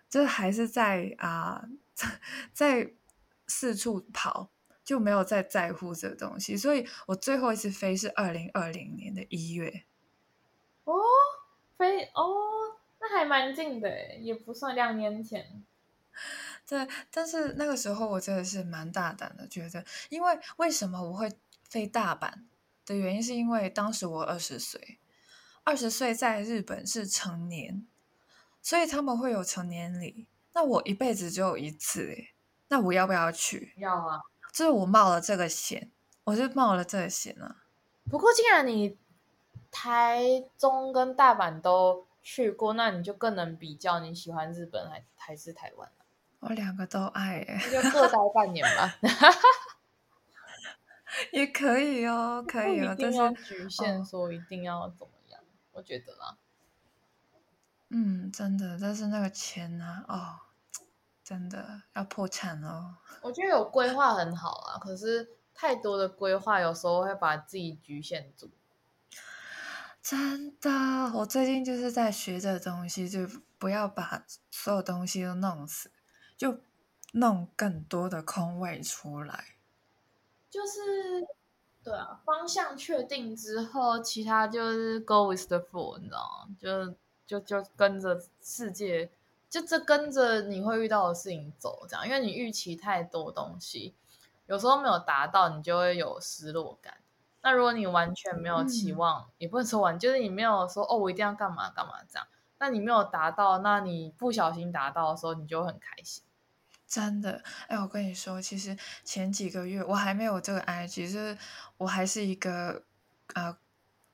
[0.09, 1.69] 就是还是在啊、
[2.53, 2.93] 在
[3.49, 4.49] 四处跑，
[4.85, 9.85] 就没有再在乎这个东西，所以我最后一次飞是二零二零年的一月，
[10.85, 10.95] 哦，
[11.77, 15.65] 飞哦，那还蛮近的，也不算两年前。
[16.69, 21.31] 对，但是那个时候我真的是蛮大胆的，觉得，因为为什么我会
[21.69, 22.31] 飞大阪
[22.93, 24.99] 的原因，是因为当时我二十岁，
[25.65, 27.87] 二十岁在日本是成年，
[28.61, 32.35] 所以他们会有成年礼，那我一辈子只有一次，诶，
[32.69, 33.75] 那我要不要去？
[33.79, 34.21] 要啊，
[34.53, 35.91] 就是我冒了这个险，
[36.25, 37.65] 我就冒了这个险啊。
[38.11, 38.99] 不过既然你
[39.71, 40.23] 台
[40.59, 46.05] 中跟大阪都去过，那你就更能比较你喜欢日本还还是台湾了。
[46.41, 48.93] 我两个都爱，诶，那就各待半年吧，
[51.35, 55.41] 也可以哦，可以哦，不一但是局限哦说一定要怎么样，
[55.73, 56.37] 我觉得啦。
[57.89, 60.41] 嗯，真的，但是那个钱呢、哦，
[61.25, 62.97] 真的要破产哦。
[63.23, 68.51] 我觉得有规划很好啊，可是太多的规划有时候会把自己局限住。
[70.03, 70.71] 真的，
[71.15, 73.21] 我最近就是在学这东西，就
[73.59, 75.91] 不要把所有东西都弄死，
[76.37, 76.61] 就
[77.13, 79.52] 弄更多的空位出来。
[80.53, 81.27] 就是
[81.83, 86.55] 对啊，方向确定之后，其他就是 go with the flow，你知道吗？
[86.61, 86.95] 就
[87.27, 89.11] 就就跟着世界，
[89.49, 93.95] 就这跟着你会遇到的事情走，这样，因为你预期太多东西，
[94.45, 96.99] 有时候没有达到，你就会有失落感。
[97.41, 102.29] 那如果你完全没有期望，也不能说完，就是你没有说哦，我一定要干嘛干嘛这样，
[102.59, 106.23] 那你没有达到，那你不小心达到的时候，你就很开心。
[106.93, 111.39] 真的，哎，我跟你说，其实前几个月我还没有这个 IG，就是
[111.79, 112.85] 我还是一个
[113.33, 113.57] 呃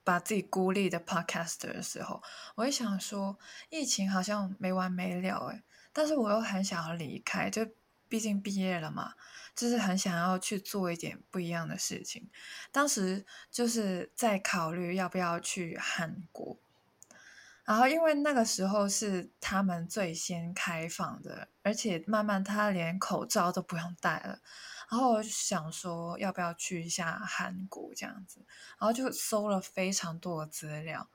[0.05, 2.23] 把自己孤立的 podcaster 的时候，
[2.55, 3.37] 我也想说，
[3.69, 7.67] 疫情好像没完没了，哎，但是我又很想要离开，就
[8.09, 9.15] 毕竟毕业了嘛。
[9.57, 12.31] 就是很想要去做一点不一样的事情，
[12.71, 16.57] 当时就是在考虑要不要去韩国，
[17.69, 24.41] 然后因为那个时候是他们最先开放的，而且慢慢他连口罩都不用戴了，
[24.91, 28.41] 然后我就想说要不要去一下韩国这样子，
[28.79, 31.11] 然后就搜了非常多的资料，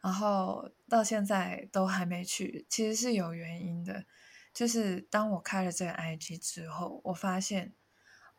[0.00, 4.06] 然后到现在都还没去，其实是有原因的。
[4.52, 7.72] 就是当我开了这个 IG 之后，我发现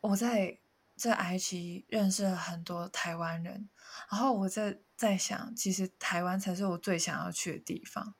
[0.02, 0.58] 我在
[1.02, 3.68] 在埃及认识了很多台湾人，
[4.08, 8.14] 然后我在在想，其实台湾才是我最想要去的地方。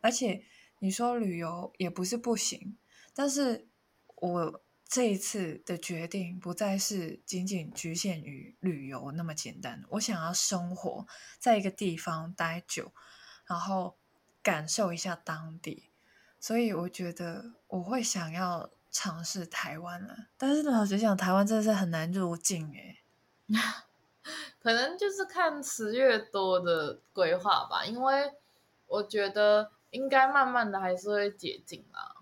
[0.00, 0.46] 而且
[0.78, 2.78] 你说旅游也不是不行，
[3.12, 3.68] 但是
[4.16, 11.06] 我这一次的决定不再是仅仅局限于旅游那么简单，我想要生活
[11.38, 12.94] 在一个地方待久，
[13.46, 13.98] 然后
[14.42, 15.90] 感受一下当地。
[16.40, 23.02] 所以我觉得我会想要尝试台湾了，但是老实讲，台湾真的是很难入境诶。
[24.62, 28.32] 可能就是看十月多的规划吧，因为
[28.86, 32.14] 我觉得应该慢慢的还是会解禁啦。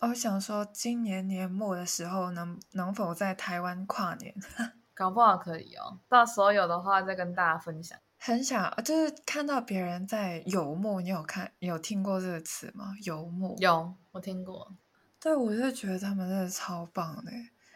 [0.00, 4.34] 我想说，今年年末的时候能能否在台湾跨年？
[4.94, 7.98] 搞不好可以哦，到时候有的话再跟大家分享。
[8.18, 12.94] 很想就是看到别人在游牧，你有看有听过这个词吗？
[13.04, 14.72] 游牧有，我听过。
[15.22, 17.30] 对，我就觉得他们真的超棒的，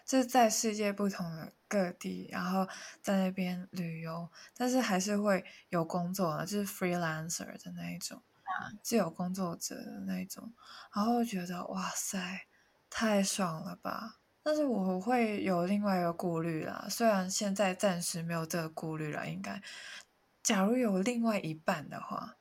[0.04, 2.66] 就是在世界不同的各地，然后
[3.00, 8.20] 在那边旅游，但是还是会有工作的，就是 freelancer 的那一种，
[8.82, 10.52] 自由工作者的那一种，
[10.92, 12.48] 然后觉得哇塞，
[12.90, 14.16] 太爽了吧！
[14.42, 19.62] 但是我会有另外一个顾虑啦，虽然现在暂时没有这个顾虑了，应该。
[20.42, 22.38] 假如有另外一半的话，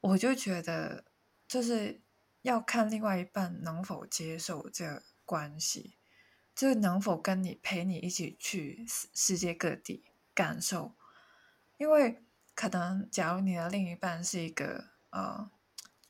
[0.00, 1.04] 我就觉得
[1.46, 2.00] 就是
[2.46, 5.96] 要看另外一半能否接受这关系，
[6.54, 10.92] 就是能否跟你陪你一起去世界各地感受。
[11.76, 12.22] 因为
[12.54, 15.50] 可能假如你的另一半是一个呃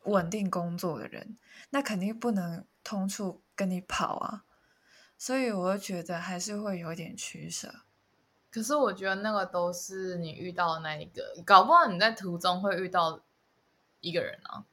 [0.05, 1.39] 稳定工作的人，
[1.71, 4.45] 那肯定不能通处跟你跑啊，
[5.17, 7.75] 所以我觉得还是会有点取舍。
[8.51, 13.23] 可是我觉得那个都是你遇到的那一个，搞不好你在途中会遇到
[14.01, 14.67] 一个人啊。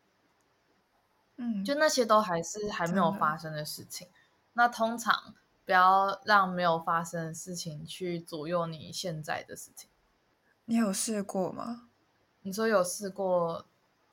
[1.44, 4.08] 嗯，就那些都还是还没有发生的事情。
[4.54, 5.34] 那通常
[5.66, 9.90] 不要让没有发生的事情去左右你现在的事情。
[10.66, 11.90] 你有试过吗？
[12.42, 13.66] 你说有试过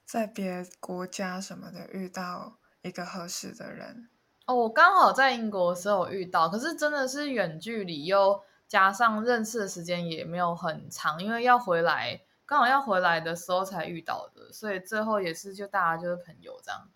[0.04, 4.08] 在别国家什么的遇到一个合适的人？
[4.46, 8.42] 哦，我刚好在英国的时候遇到，可是真的是远距离又。
[8.70, 16.88] 加上认识的时间也没有很长，因为要回来，刚好要回来的时候才遇到的，所以最后也是就大家就是朋友这样，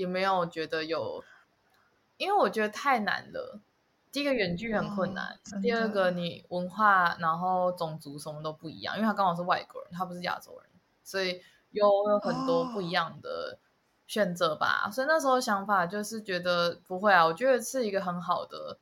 [0.00, 1.22] 也没有觉得有，
[2.16, 3.60] 因为我觉得太难了。
[4.10, 10.70] 第一个远距很困难，第二个你文化然后种族什么都不一样，因为他刚好是外国人，他不是亚洲人，
[11.04, 11.40] 所以
[11.70, 13.58] 有有很多不一样的
[14.06, 14.90] 选择吧。
[14.92, 18.78] 所以那时候想法就是觉得不会啊，我觉得是一个很好的。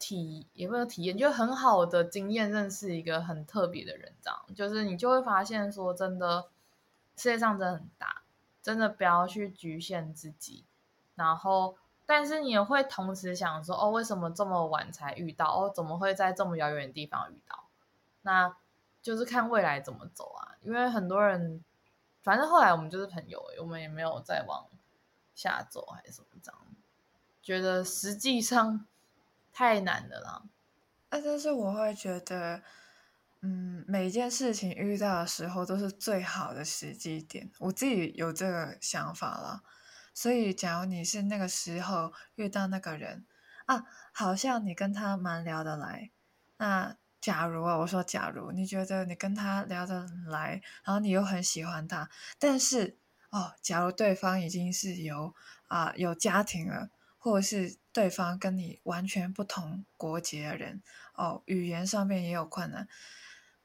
[0.00, 6.46] 体也会有体验，就很好的经验，认识一个很特别的人，这样就是你就会发现说，真的
[7.16, 8.17] 世界上真的很大，
[8.62, 10.64] 真的不要去局限自己。
[11.14, 15.46] 然后，但是你也会同时想说，哦，为什么这么晚才遇到？
[15.46, 17.64] 哦，怎么会在这么遥远的地方遇到？
[18.22, 18.56] 那
[19.02, 20.56] 就是看未来怎么走啊。
[20.62, 21.64] 因为很多人，
[22.22, 24.66] 反正后来我们就是朋友，我们也没有再往
[25.34, 26.60] 下走还是什么这样。
[27.42, 28.86] 觉得实际上。
[29.50, 30.42] 太难了啦！
[31.08, 32.62] 啊，但是我会觉得，
[33.40, 39.62] 嗯，每件事情遇到的时候都是最好的时机点，我自己有这个想法了。
[40.12, 43.24] 所以，假如你是那个时候遇到那个人
[43.66, 46.10] 啊，好像你跟他蛮聊得来。
[46.56, 52.98] 那假如啊，我说假如你觉得你跟他聊得来，然后你又很喜欢他，但是
[53.30, 55.34] 哦，假如对方已经是有
[55.68, 56.90] 啊有家庭了。
[57.20, 60.80] 或者是对方跟你完全不同国籍的人，
[61.14, 62.88] 哦，语言上面也有困难，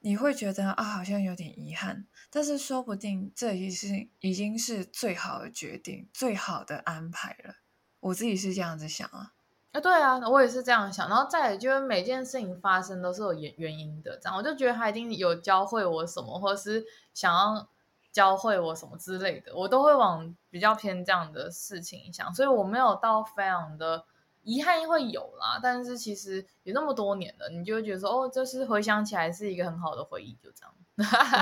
[0.04, 2.06] 你会觉得啊，好像有点遗憾。
[2.30, 7.54] 但是说不定这已是已经是最好的决定，最好的安排了。
[8.00, 9.32] 我自己是这样子想啊。
[9.72, 11.08] 啊，对啊，我也是这样想。
[11.08, 16.84] 然后再就是每件事情发生都是有原原因的，这样我就觉得他一定有教会我什么，或是
[17.14, 17.66] 想要
[18.12, 22.34] 教会我什么之类的，我都会往比较偏这样的事情想。
[22.34, 24.04] 所以我没有到非常的
[24.44, 30.74] 遗憾会有啦，但是其实有那么多年了，你就会觉得说，哦，就是回想起来是一个很好的回忆，就这样。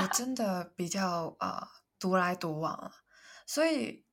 [0.01, 2.91] 我 真的比较啊独来独往了，
[3.45, 4.03] 所以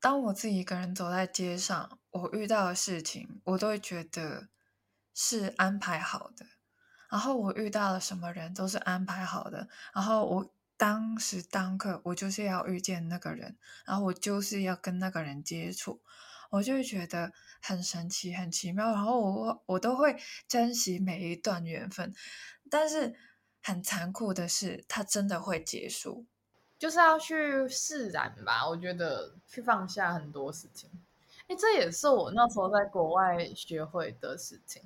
[0.00, 4.48] 当我自己一个人走在街上，我遇到的事情，我都会觉得
[5.14, 6.44] 是安排好的。
[7.08, 9.68] 然后我遇到了什么人，都是安排好的。
[9.94, 16.02] 然后我当时当刻，我就是要遇见那个人，然后我就是要跟那个人接触，
[16.54, 18.90] 我就会觉得很神奇、很奇妙。
[18.92, 20.16] 然后我我都会
[20.48, 22.14] 珍惜每一段缘分，
[22.70, 23.14] 但是。
[23.66, 26.26] 很残酷的是，它真的会结束，
[26.78, 28.68] 就是要去释然吧。
[28.68, 30.90] 我觉得去放下很多事情。
[31.46, 34.82] 哎，这也是我那时候在国外学会的事情，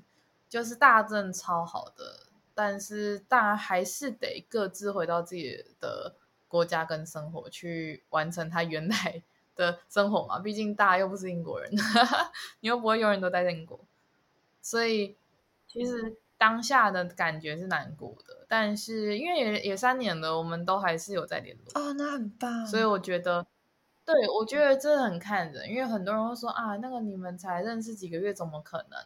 [0.49, 6.15] 就是大正超好的，但是大家还是得各自回到自己的
[6.47, 9.25] 国家跟生活，去完成他原来
[9.59, 10.39] 的生活嘛。
[10.39, 11.71] 毕竟大家又不是英国人，
[12.61, 13.79] 你又不会永远都待在英国，
[14.63, 15.19] 所以
[15.67, 16.17] 其实。
[16.41, 22.65] 当下的感觉是难过的，但是因为也也三年了，我们都还是有在联络哦，那很棒。
[22.65, 23.45] 所以我觉得，
[24.05, 29.05] 对我觉得这很看人，因为很多人会说啊，那个你们才认识几个月，怎么可能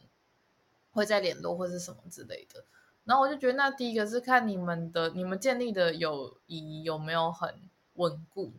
[0.91, 2.67] 会在联络或是什么之类的？
[3.05, 7.55] 然后我就觉得，那第一个是看你们的你们建立的友谊有没有很
[7.95, 8.53] 稳固，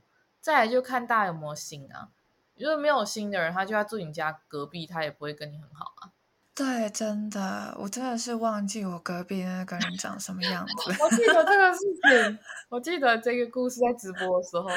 [0.43, 2.09] 再来就看大家有没有心啊。
[2.57, 6.11] 如果没有心的人，他就要住你家隔壁，他也不会跟你很好啊。
[6.53, 10.73] 对，真的，我真的是忘记我隔壁那个人长什么样子。
[11.01, 11.79] 我记得这个事
[12.27, 12.39] 情，
[12.69, 14.67] 我记得这个故事在直播的时候。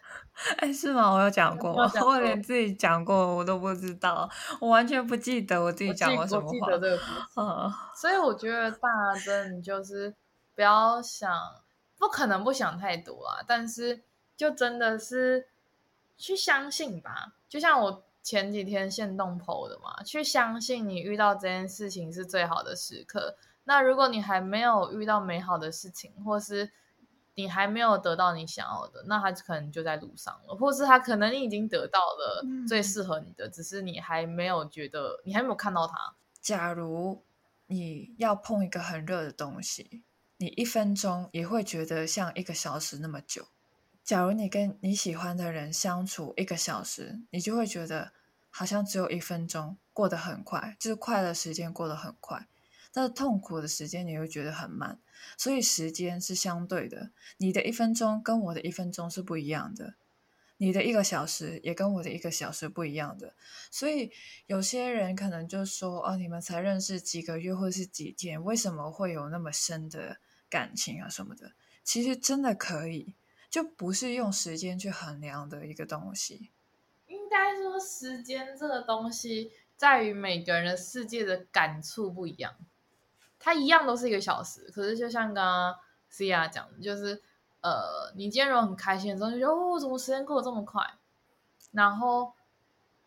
[0.56, 1.12] 哎，是吗？
[1.12, 1.70] 我有讲过，
[2.04, 6.50] 我连自己讲过我都不知道，我完全不记得我自己讲过什么话。
[6.50, 8.88] 记得这个故事，所以我觉得大
[9.22, 10.12] 真就是
[10.56, 11.30] 不要想，
[11.98, 14.02] 不可能不想太多啊，但是
[14.40, 15.48] 就真的是
[16.16, 18.04] 去相信吧，就像我。
[18.22, 23.34] 前几天现动剖的嘛，去相信你遇到这件事情是最好的时刻。
[23.64, 26.70] 那如果你还没有遇到美好的事情，或是
[27.34, 36.14] 你还没有得到你想要的，那他可能就在路上了，或是他可能你已经得到了最适合你的，只是你还没有觉得，你还没有看到他。
[36.42, 37.24] 假如
[37.68, 40.02] 你要碰一个很热的东西，
[40.36, 43.46] 你一分钟也会觉得像一个小时那么久。
[44.10, 48.10] 假如你跟你喜欢的人相处一个小时，你就会觉得
[48.50, 52.48] 好像只有一分钟过得很快，就是快乐时间过得很快，
[52.92, 54.98] 但是痛苦的时间你会觉得很慢。
[55.36, 59.94] 所以时间是相对的，你的一分钟跟我的一分钟是不一样的，
[60.56, 63.34] 你的一个小时也跟我的一个小时不一样的。
[63.70, 64.10] 所以
[64.46, 70.16] 有些人可能就说：“哦，你们才认识几个月或是几天，为什么会有那么深的
[70.48, 71.52] 感情啊什么的？”
[71.84, 73.14] 其实真的可以。
[73.50, 76.50] 就不是用时间去衡量的一个东西。
[77.08, 82.54] 应该说，时间这个东西在于每个人的世界的感触不一样。
[83.38, 85.74] 它一样都是一个小时，可是就像刚刚
[86.08, 87.22] C 亚讲的，就是
[87.62, 90.84] 呃，你今天如果很开心的时候，就觉哦，怎么时间过得这么快？
[91.72, 92.34] 然后，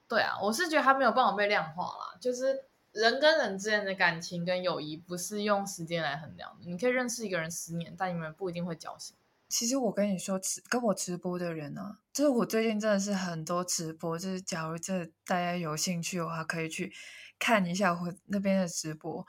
[0.08, 2.18] 对啊，我是觉得它没有办法被量化啦。
[2.20, 6.66] 就是人跟人之间的感情跟友谊，不是用时间来衡量的。
[6.66, 9.16] 你可以认识一个人十年，但你们不一定会交心。
[9.56, 16.92] 其实我跟你说，直跟我直播的人呢，就是我最近真的是很多直播，就是假如这大家有兴趣的话，可以去
[17.38, 19.24] 看一下我那边的直播，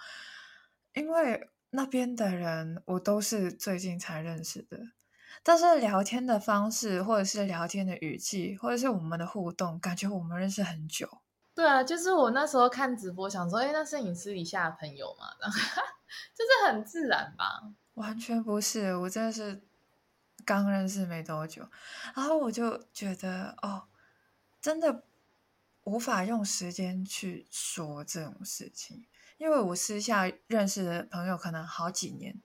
[0.95, 4.79] 因为那边的人我都是最近才认识的，
[5.43, 11.07] 但是聊天的方式，或者是聊天的语气，或者是我们的互动，感觉我们认识很久。
[11.55, 15.27] 对啊，就是我那时候看直播，想说，哎，那是你私底下的朋友嘛？
[16.35, 17.61] 就是很自然吧？
[17.97, 19.61] 完全不是，我真的是。
[20.45, 21.69] 刚认识没多久，
[22.15, 23.89] 然后我就觉得哦，
[24.61, 25.05] 真的
[25.85, 29.07] 无法用时间去说这种事情，
[29.39, 32.41] 因为我私下认识的朋友可能好几年，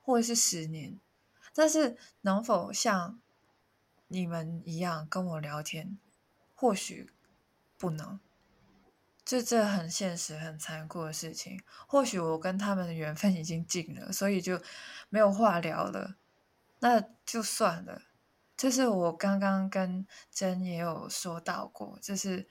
[0.00, 1.00] 或者是十年，
[1.54, 3.20] 但是能否像
[4.08, 5.98] 你们一样跟我聊天，
[6.54, 7.10] 或许
[7.76, 8.20] 不能，
[9.24, 11.60] 这这很现实、很残酷的事情。
[11.88, 14.62] 或许我跟他们的缘分已经尽了，所以就
[15.08, 16.16] 没有话聊了。
[16.80, 18.02] 那就算了，
[18.56, 22.46] 就是我刚刚跟真也有说到过，就是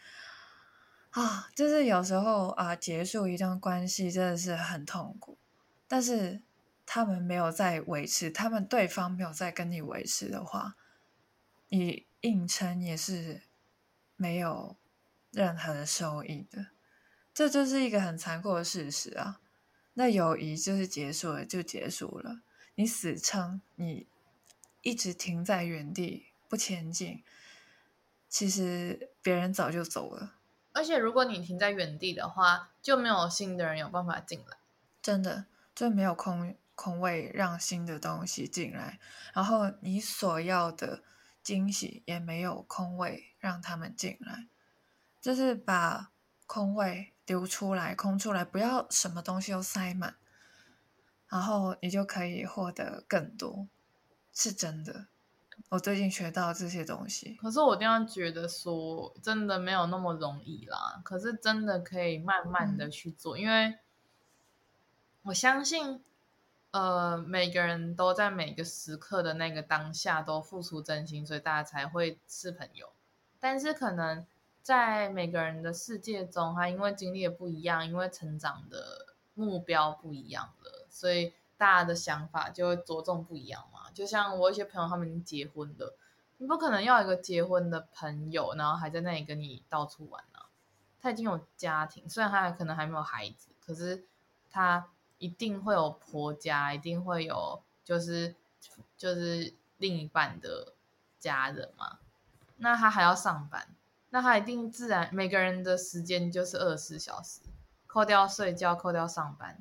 [1.11, 5.37] 啊，就是有时候啊，结束一段关系真的是很痛苦，
[5.87, 6.41] 但是
[6.85, 10.75] 他们没有在维持，他们对方没有在跟你维持的话，
[11.69, 13.43] 你硬撑也是
[14.15, 14.75] 没有
[15.31, 16.67] 任何的收益的。
[17.33, 19.41] 这就是一个很残酷的事实啊。
[19.93, 22.41] 那友谊就是结束了，就结束了。
[22.75, 24.07] 你死撑，你
[24.85, 27.23] 一直停在原地不前进，
[28.29, 30.35] 其实别人早就走了。
[30.73, 34.57] 而且如果你停在原地的话，就没有新的人有办法进来。
[35.01, 38.99] 真的，就没有空空位让新的东西进来，
[39.33, 41.01] 然后你所要的
[41.41, 44.45] 惊喜也没有空位让他们进来，
[45.19, 46.11] 就是把
[46.45, 47.11] 空位。
[47.27, 50.15] 留出来，空出来，不要什么东西都塞满，
[51.27, 53.67] 然后你就可以获得更多，
[54.35, 55.07] 是真的。
[55.69, 61.01] 我最近学到这些东西，可是我这样觉得说，真的没有那么容易啦。
[61.03, 63.79] 可是真的可以慢慢的去做，因为
[65.23, 66.03] 我相信，
[66.69, 72.89] 呃，每个人都在每个时刻的那个当下都付出真心，所以大家才会是朋友。
[73.39, 74.27] 但是可能。
[74.65, 83.74] 在每个人的世界中，他因为经历的不一样，因为成长的目标不一样了，所以大家的想法就会着重不一样嘛。
[83.95, 85.97] 就像我一些朋友，他们已经结婚了，
[86.37, 90.39] 你不可能要一个结婚的朋友，然后还在那里跟你到处玩呢。
[91.01, 94.03] 他已经有家庭，虽然他还可能还没有孩子，可是
[94.51, 98.35] 他一定会有婆家，一定会有就是
[98.97, 100.73] 就是另一半的
[101.17, 101.99] 家人嘛。
[102.57, 103.67] 那他还要上班。
[104.11, 107.41] 那他一定自然，每个人的时间就是二十四小时，
[107.85, 109.59] 扣掉睡觉，扣掉上班，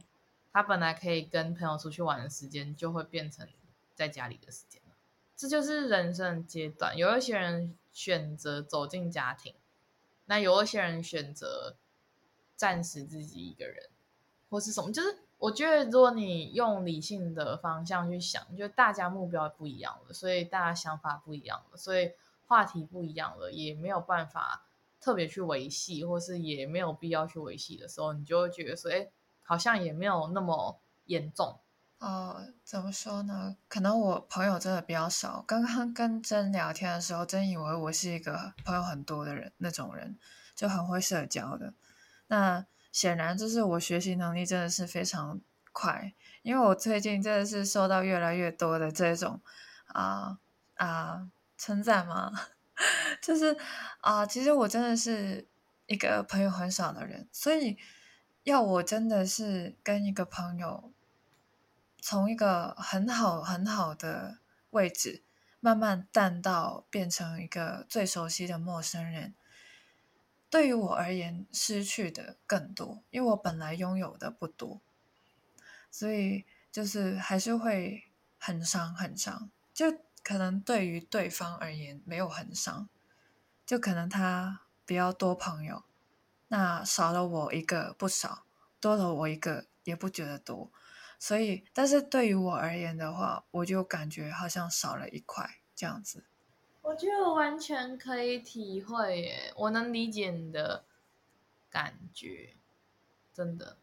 [0.52, 3.48] 他本来可以跟朋友出去玩的时间，就会变成
[3.94, 4.82] 在家里的时间。
[5.36, 9.54] 这就是人生阶段，有一些人选择走进家庭，
[10.26, 11.76] 那有一些人选择
[12.56, 13.88] 暂时自己一个人，
[14.50, 14.92] 或是什么。
[14.92, 22.12] 就是我觉得，如果你用理性的方向去想，就大家目标不一样了，所以大家想法不一样了，所以。
[22.46, 24.66] 话题不一样了，也没有办法
[25.00, 29.08] 特别去维系，或是也没有必要去维系的时候，你就会觉得说，哎，
[29.42, 31.58] 好像也没有那么严重。
[32.04, 33.56] 哦，怎么说呢？
[33.66, 35.42] 可能我朋友真的比较少。
[35.48, 40.18] 刚刚跟真聊天的时候，真以为我是一个朋友很多的人，那种人
[40.54, 41.72] 就很会社交的。
[42.26, 45.40] 那显然就是我学习能力真的是非常
[45.72, 49.40] 快，因为我最近真的是受到越来越多的这种
[49.86, 50.38] 啊
[50.74, 51.30] 啊。
[51.56, 52.30] 称赞吗？
[53.22, 53.56] 就是
[54.00, 55.48] 啊，其实我真的是
[55.86, 57.78] 一个朋友很少的人，所以
[58.42, 60.92] 要我真的是跟一个朋友
[62.06, 64.36] 从一个很好很好的
[64.68, 65.22] 位置
[65.58, 69.34] 慢慢淡到变成一个最熟悉的陌生人，
[70.50, 74.82] 对于我而言，失去的更多，因为我本来拥有的不多，
[75.90, 78.04] 所以就是还是会
[78.38, 79.86] 很伤很伤，就。
[80.22, 82.88] 可能对于对方而言没有很伤，
[83.66, 85.84] 就可能他比较多朋友，
[86.48, 88.46] 那少了我一个不少，
[88.80, 90.72] 多了我一个也不觉得多，
[91.26, 96.24] 所以但是对于我而言的话，我就感觉好像少了一块这样子。
[96.82, 100.84] 我觉得完全可以体会耶，我能理解你的
[101.70, 102.56] 感觉，
[103.32, 103.78] 真的，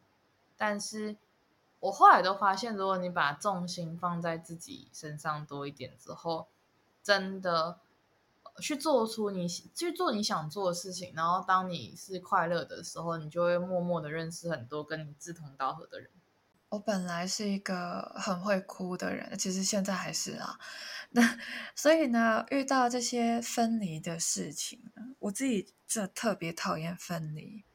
[0.56, 1.18] 但是。
[1.80, 6.48] 我后来都发现，如果你把重心放在自己身上多一点之后，
[7.02, 7.80] 真的
[8.60, 16.12] 去做出你去做你想做的事情，然后当你是快乐的时候，你就会默默的认识很多跟你志同道合的人。
[16.72, 20.58] 我本来是一个很会哭的人，其实现在还是啊。
[21.10, 21.38] 那
[21.76, 24.82] 所以呢，遇到这些分离的事情，
[25.20, 27.66] 我自己就特别讨厌分离。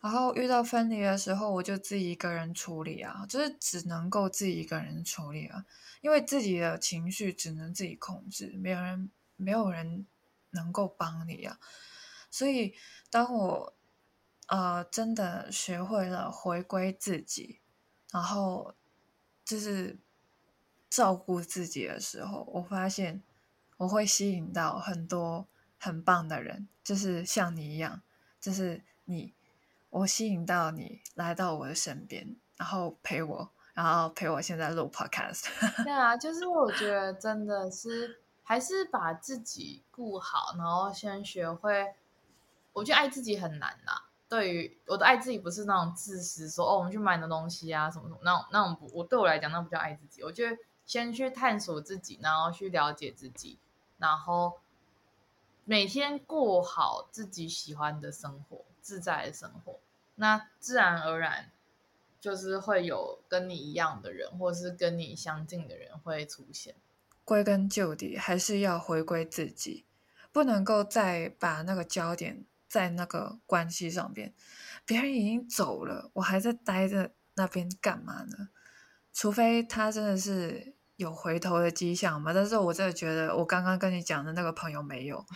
[0.00, 5.66] 然后遇到分离的时候，我就自己一个人处理啊，就是只能够自己一个人处理啊，
[6.00, 10.06] 因为自己的情绪只能自己控制，没有人没有人
[10.50, 11.58] 能够帮你啊。
[12.30, 12.74] 所以
[13.10, 13.74] 当我
[14.46, 17.59] 呃真的学会了回归自己，
[18.12, 18.74] 然后
[19.44, 19.98] 就是
[20.88, 23.22] 照顾自己的时候，我发现
[23.76, 25.46] 我会吸引到很多
[25.78, 28.02] 很棒的人，就是像你一样，
[28.40, 29.34] 就是你。
[29.92, 35.46] 我吸引到你来到我的身边，然后陪我，然后陪我现在录 podcast。
[35.82, 41.92] 对啊，就是我觉得真的是还是把自己顾好，然后先学会。
[42.72, 44.00] 我觉得爱自己很难呐。
[44.30, 50.22] 对于我的爱自己，不是那种自私，说哦，我们去买的东西啊，什么什么，那种那种不，我对我来讲那不叫爱自己。
[50.22, 50.56] 我觉得
[50.86, 53.58] 先去探索自己，然后去了解自己，
[53.98, 54.60] 然后
[55.66, 58.64] 每天过好自己喜欢的生活。
[58.82, 59.78] 自在的生活，
[60.14, 61.50] 那自然而然
[62.18, 66.74] 就是会有跟你一样的人，或是跟你相近的人会出现。
[67.26, 69.84] 归根究底，还是要回归自己，
[70.32, 74.32] 不能够再把那个焦点在那个关系上边，
[74.86, 78.48] 别人已经走了，我还在待着那边干嘛呢？
[79.12, 85.26] 除非他真的是有回头的迹象嘛，但是我真的觉得我刚刚跟你讲的那个朋友没有，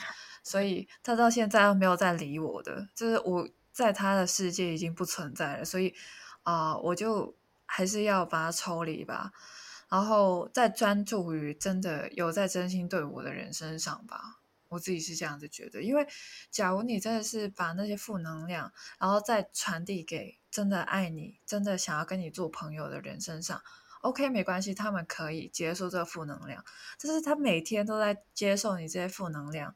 [0.45, 5.93] 所以他到现在都没有再理我的，就是我在他的世界已经不存在了，所以
[6.45, 7.35] 啊，我就
[7.67, 9.33] 还是要把他抽离吧。
[9.91, 14.39] 然后再专注于真的有在真心对我的人身上吧，
[14.75, 15.83] 我自己是这样子觉得。
[15.83, 16.07] 因为
[16.51, 23.63] 假如你真的是把那些负能量，然后再传递给真的爱你、真的想要跟你做朋友的人身上
[24.03, 26.65] ，OK，没关系，他们可以接受这个负能量。
[27.01, 29.75] 但是他每天都在接受你这些负能量，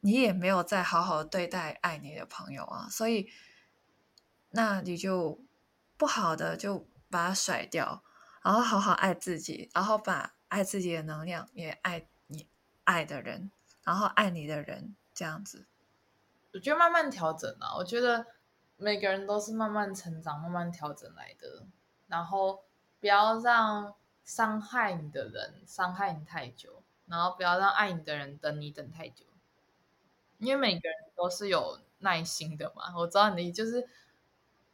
[0.00, 3.30] 你也没有在好好对待爱你的朋友啊，所以
[4.50, 5.44] 那你就
[5.96, 8.02] 不好的就把它甩掉。
[8.42, 12.46] 然后好好爱自己，然后把爱自己的能量也爱你
[12.84, 13.50] 爱的人，
[13.86, 15.64] 然后爱你的人，这样子。
[16.52, 18.26] 我觉得慢慢调整啊，我觉得
[18.76, 21.64] 每个人都是慢慢成长、慢慢调整来的。
[22.08, 22.64] 然后
[23.00, 29.24] 不要让伤害你的人伤害你太久，然后不要让爱你的人等你等太久。
[30.38, 32.94] 因为每个人都是有耐心的嘛。
[32.96, 33.88] 我知道你就是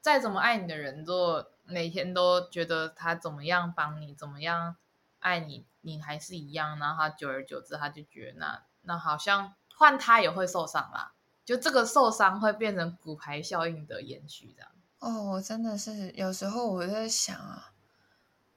[0.01, 1.47] 再怎么爱你的人，都。
[1.65, 4.77] 每天都觉得他怎么样帮你，怎么样
[5.21, 6.77] 爱你，你还是一样。
[6.77, 11.13] 然后他久而久之，他就觉得那那好像换他也会受伤啦。
[11.45, 14.71] 就这个受伤会变成骨牌效应的延续，这样。
[15.01, 17.73] 哦，我真的是有时候我在想啊，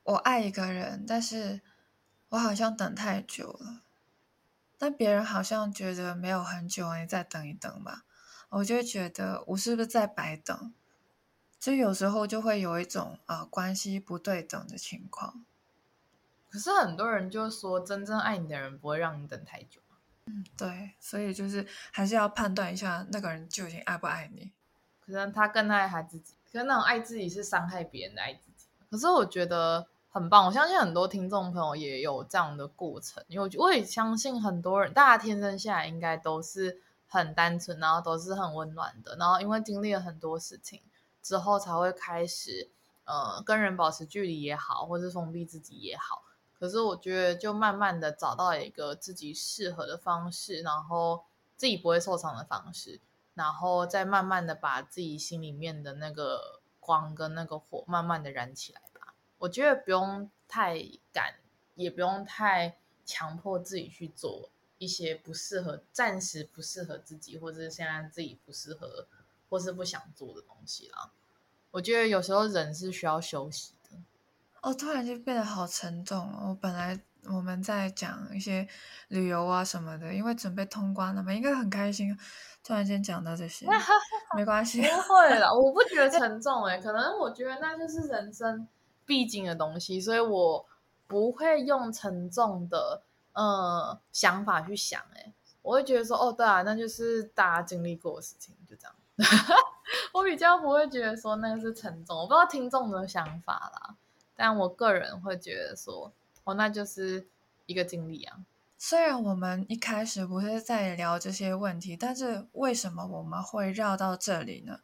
[0.04, 1.62] 我爱一个人，但是
[2.30, 3.82] 我好像等太久了，
[4.78, 8.04] 但别人好像觉得没有很久，你再等一等吧。
[8.50, 10.74] 我就觉得我是不是在白等？
[11.60, 15.44] 就有时候就会有一种啊关系不对等的情况。
[16.52, 19.82] 可是很多人就说，真正爱你的人不会让你等太久。
[20.26, 24.52] 嗯，对，所以就是还是要判断一下那个人究竟爱不爱你。
[25.06, 28.66] 可能他更爱他自己，可能那种爱自己是伤害别人的爱自己。
[28.90, 40.82] 可是我觉得很棒，我相信很多听众朋友也有这样的过程，因为我也相信很多人，大家天生下来应该都是很单纯，然后都是很温暖的，然后因为经历了很多事情。
[41.22, 42.70] 之后才会开始，
[43.06, 46.22] 呃，跟人保持距离也好，或是封闭自己也好。
[46.66, 51.24] 可是我觉得，就慢慢的找到一个自己适合的方式，然后
[51.56, 53.00] 自己不会受伤的方式，
[53.36, 59.14] 然后再慢慢的把自己心里面的那个光跟那个火慢慢的燃起来吧。
[59.38, 60.82] 我觉得不用太
[61.14, 61.36] 赶，
[61.76, 64.50] 也不用太强迫自己去做
[64.80, 69.06] 一些不适合、暂时不适合自己，或者是现在自己不适合。
[69.48, 71.12] 或是不想做的东西啦，
[71.70, 73.75] 我觉得有时候人是需要休息。
[74.66, 76.50] 哦，突然就变得好沉重哦！
[76.50, 78.68] 我本来我们在讲一些
[79.10, 82.18] 旅游啊什么的，因为准备通关了嘛，应该很开心。
[82.64, 83.68] 突然间讲到这些，
[84.36, 85.54] 没关系， 不会了。
[85.54, 88.68] 我不觉得沉重哎，可能我觉得那就是人生
[89.06, 90.66] 必经的东西，所以我
[91.06, 93.04] 不会用沉重的
[93.34, 98.96] 呃想法去想哎，我会觉得说哦，对啊，那就是大家经历过的事情，就这样。
[100.12, 103.96] 我比较不会觉得说那个是沉重，我不知道听众的想法啦，
[104.36, 106.14] 但我个人会觉得说，
[106.44, 107.28] 哦，那就是
[107.66, 108.46] 一个经历啊。
[108.78, 114.80] 虽然我们一开始不是在聊这些问题，但是为什么我们会绕到这里呢？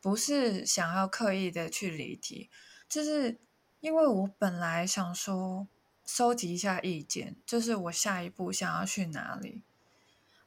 [0.00, 2.48] 不是想要刻意的去离题，
[2.88, 3.38] 就是
[3.80, 5.66] 因为我本来想说
[6.04, 9.62] 收集一下意见，就是我下一步想要去哪里？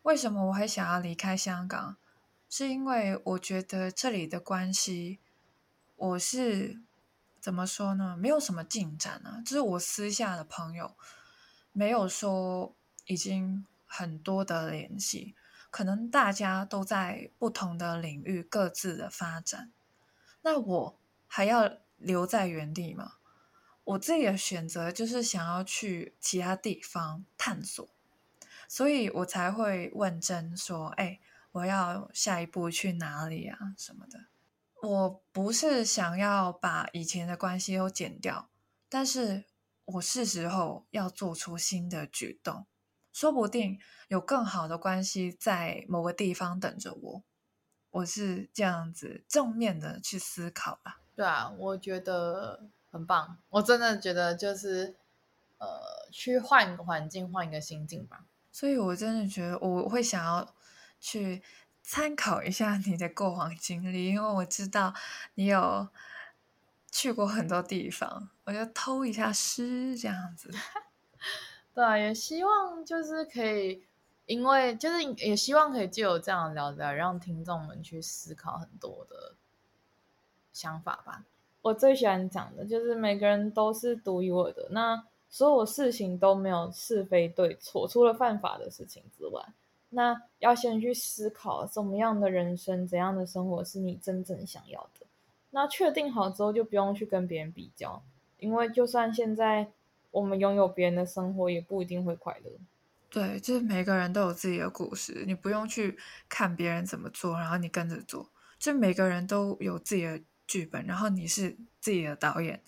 [0.04, 1.97] 为什么我会想要离开香港？
[2.50, 5.20] 是因为我觉得这里的关系，
[5.95, 6.80] 我是
[7.42, 8.16] 怎么说呢？
[8.18, 9.42] 没有什么进展啊。
[9.46, 10.96] 就是我私下的朋友，
[11.72, 12.76] 没有说
[13.06, 15.36] 已经很多的联系，
[15.70, 19.72] 可能大家都在不同的领域各自的发展。
[20.42, 23.14] 那我还要留在原地吗？
[23.84, 27.88] 我自己的选择就是想要去其他地方探索，
[28.68, 31.20] 所以我才会问真说：“哎。”
[31.52, 33.74] 我要下一步去哪里啊？
[33.76, 34.26] 什么的？
[34.82, 38.49] 我不是想要把以前的关系都剪掉，
[38.88, 39.43] 但是
[39.84, 42.65] 我是时候要做出新的举动，
[43.11, 43.77] 说不定
[44.07, 47.23] 有更好的关系在某个地方等着我。
[47.91, 51.01] 我是这样子正面的去思考吧。
[51.13, 53.38] 对啊，我觉得很棒。
[53.49, 54.95] 我真的觉得就是
[55.57, 58.25] 呃，去换一个环境，换一个心境吧。
[58.51, 60.55] 所以我真的觉得我会想要。
[61.01, 61.41] 去
[61.92, 64.94] 参考一下你的过往经历，因为我知道
[65.34, 65.88] 你有
[66.92, 70.52] 去过很多地方，我就偷一下诗这样子。
[71.74, 73.84] 对啊，也希望就是可以
[74.28, 79.34] 因为就是也希望可以借由这样聊聊，让听众们去思考很多的
[80.54, 81.26] 想法吧。
[81.64, 89.44] 我最喜欢讲的就是每个人都是独一无二的，那所有事情都没有是非对错，除了犯法的事情之外，
[89.90, 95.06] 那要先去思考怎么样的人生、怎样的生活是你真正想要的。
[95.52, 98.04] 那确定好之后，就不用去跟别人比较，
[98.38, 99.72] 因为就算现在
[100.12, 102.52] 我们拥有别人的生活，也不一定会快乐。
[103.10, 105.98] 对，就是每个人都有自己的故事，你不用去
[106.30, 108.30] 看别人怎么做，然后你跟着做。
[108.60, 112.62] 就每个人都有自己的剧本，然后你是自己的导演，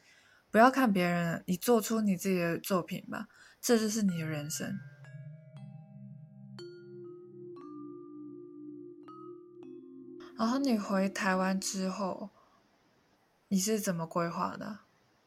[0.49, 3.27] 不要看别人，你做出你自己的作品吧，
[3.61, 4.79] 这就是你的人生。
[10.41, 12.27] 然后你回台湾之后，
[13.49, 14.79] 你是怎么规划的？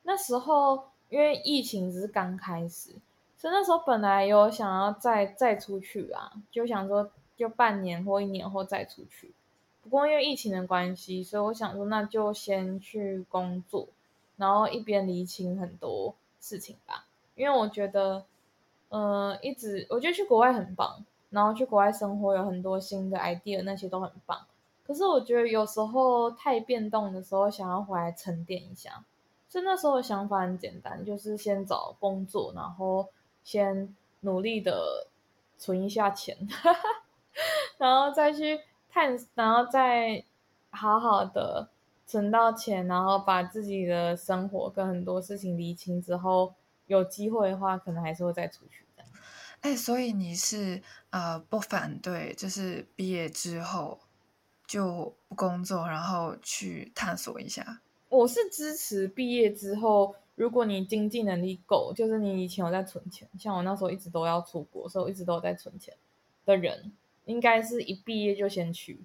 [0.02, 2.90] 那时候因为疫情只是刚开始，
[3.38, 9.32] 所以那时候本来有想要再再出去啊，就想说就半年或一年后再出去。
[9.84, 13.86] 不过因为疫情的关系，所以我想说那就先去工作，
[14.36, 17.06] 然后一边理清很多事情吧。
[17.36, 18.24] 因为我觉得，
[18.88, 24.44] 呃，一直我觉得去国外很棒，然后去国外生活有很多新的 idea，那些都很棒。
[24.86, 29.04] 可是我觉得有时候太变动的时候，想要回来沉淀一下。
[29.48, 33.08] 所以那时候的想法很简单，就是先找工作，然后
[33.44, 35.06] 先努力的
[35.56, 36.36] 存一下钱，
[37.78, 38.60] 然后再去
[38.90, 40.24] 探，然后再
[40.70, 41.68] 好好的
[42.04, 46.54] 存到钱，然后把自己的生活跟很多事情理清之后，
[46.88, 48.84] 有机会的话，可能还是会再出去。
[49.60, 53.98] 哎，所以你是呃不反对，就是毕业之后
[54.66, 57.80] 就不工作，然后去探索一下。
[58.08, 65.94] 我是支持毕业之后，如果你经济能力够，就是你以前有在存钱，像我那时候一直都要出国，所以我一直都在存钱
[66.44, 66.92] 的人，
[67.24, 69.00] 应该是一毕业就先去，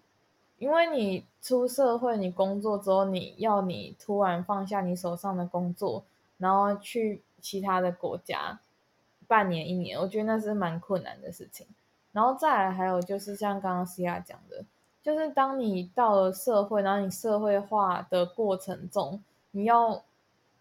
[0.60, 6.06] 因为你出社会，你工作之后，你要你突然放下你手上的工作，
[6.38, 8.60] 然后去其他的国家
[9.28, 11.66] 半年一年，我觉得那是蛮困难的事情。
[12.12, 14.66] 然后再来还有就是像刚刚西亚讲的。
[15.02, 20.04] 就是当你到了社会，然后你社会化的过程中，你要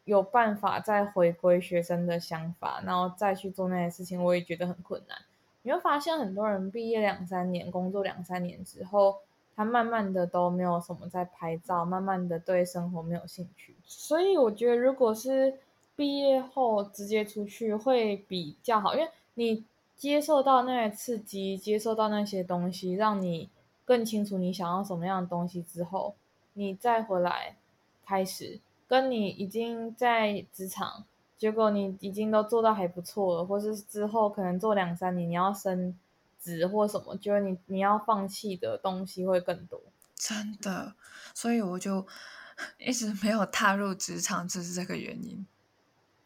[0.04, 5.18] 有办法再回归学生的想法，然后再去做那些事情，我也觉得很困难。
[5.62, 9.16] 你会发现很多人毕业两三年，工作两三年之后，
[9.56, 13.74] 他慢慢的都没有什么在拍照，慢慢的对生活没有兴趣。
[13.84, 15.58] 所以我觉得，如果是
[15.96, 19.64] 毕业后直接出去会比较好，因为你
[19.96, 23.50] 接受到那些刺激，接受到那些东西，让你。
[23.88, 26.14] 更清楚你想要什么样的东西之后，
[26.52, 27.56] 你再回来
[28.04, 31.06] 开始跟你已经在职场，
[31.38, 35.98] 结果你已经都做到还不错了，或是之后可能做两三年你要升
[36.38, 39.80] 职或什么，就是你你要放弃的东西会更多。
[40.14, 40.92] 真的，
[41.32, 42.06] 所以我就
[42.76, 45.46] 一直没有踏入职场，就是这个原因。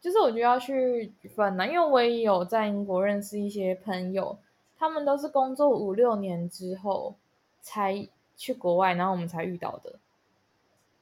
[0.01, 4.37] 就是我觉得要去分呢，因为我也有在英国认识一些朋友，
[4.77, 7.15] 他们都是工作五六年之后。
[7.63, 9.95] 才去国外，然后我们才遇到的，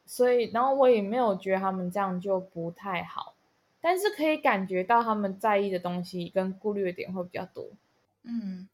[0.05, 3.33] 所以，然后我也没有觉得他们这样就不太好，
[3.81, 7.65] 但是可以感觉到他们在意的东西跟顾虑的点会比较多。
[8.23, 8.69] 嗯，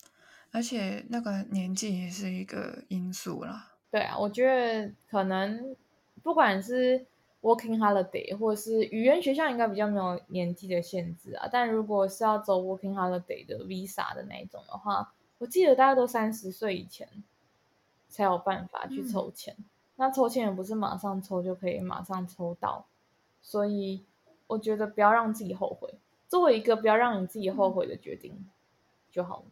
[0.52, 3.72] 而且那个年纪也是一个因素啦。
[3.90, 5.76] 对啊，我觉得可能
[6.22, 7.06] 不管是
[7.42, 11.48] working holiday 或者是语言学校，应该比较没有年纪的限制啊。
[11.50, 17.08] 但如果是要走 working holiday 的 visa 的那一种的话，我记得大家都三十岁以前。
[18.10, 19.56] 才有办法去抽签，
[19.96, 22.86] 那抽签也不是马上抽就可以马上抽到，
[23.42, 24.04] 所以
[24.48, 25.94] 我觉得不要让自己后悔，
[26.28, 28.48] 做一个不要让你自己后悔的决定
[29.12, 29.46] 就好了。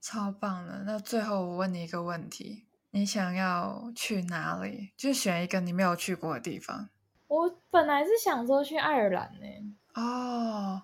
[0.00, 0.82] 超棒的！
[0.84, 4.90] 那最后我问你一个问题，你想要去哪里？
[4.96, 6.88] 就选一个你没有去过的地方。
[7.28, 9.76] 我本来是想说去爱尔兰呢。
[9.94, 10.82] 哦，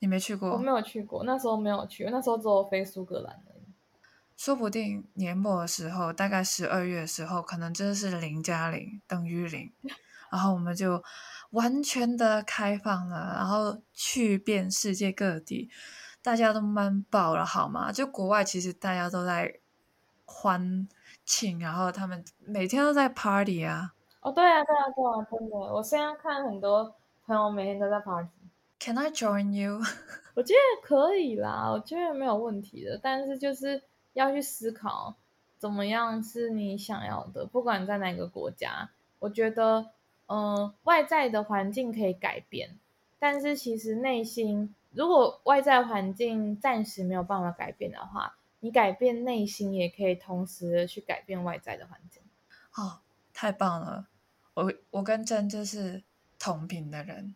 [0.00, 0.50] 你没去过？
[0.50, 3.40] 我没有去过，那时候没有去，那时候只有飞苏格兰。
[4.40, 9.70] 说不定年末的时候，大概十二月的时候，可能真的是零加零等于零，
[10.32, 11.04] 然后我们就
[11.50, 15.68] 完全的开放了，然后去遍世界各地，
[16.22, 17.92] 大家都闷爆了，好吗？
[17.92, 19.60] 就国外其实大家都在
[20.24, 20.88] 欢
[21.26, 23.92] 庆，然后他们每天都在 party 啊。
[24.22, 26.94] 哦，对啊，对啊，对啊，真的，我现在看很多
[27.26, 28.30] 朋友每天都在 party。
[28.78, 29.82] Can I join you？
[30.34, 33.82] 我觉得可以啦，我觉得没有问题的，但是就是。
[34.12, 35.16] 要去思考
[35.58, 39.90] 怎么样是你想要的，不管在哪个国家，我觉得，
[40.26, 42.78] 嗯，外在的环境可以改变，
[43.18, 52.22] 但是其实内心，如果外在环境暂时没有办法改变的话，你改变内心，也可以同时去改变外在的环境。
[52.74, 53.00] 哦，
[53.32, 54.06] 太棒了！
[54.54, 56.02] 我我跟真就是
[56.38, 57.34] 同频的人，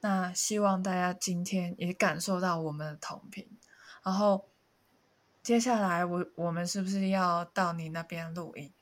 [0.00, 3.46] 那希望大家今天也感受到我们的同频。
[4.02, 4.44] 然后
[5.42, 8.72] 接下来我我们是不是要到你那边录音？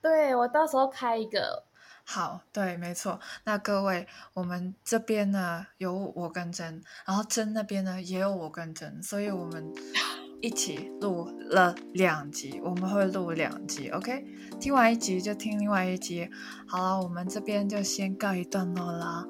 [0.00, 1.64] 对，我到时候开一个。
[2.04, 3.20] 好，对，没错。
[3.44, 9.72] 那各位，我们这边呢有我跟珍，然后珍那边呢也有我跟珍，所以我们
[10.42, 14.26] 一起录了两集，我们会录两集，OK？
[14.58, 16.28] 听完一集就听另外一集。
[16.66, 19.24] 好了，我们这边就先告一段落啦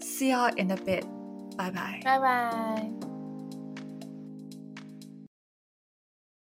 [0.00, 1.06] ，See you in a bit，
[1.56, 3.11] 拜拜，拜拜。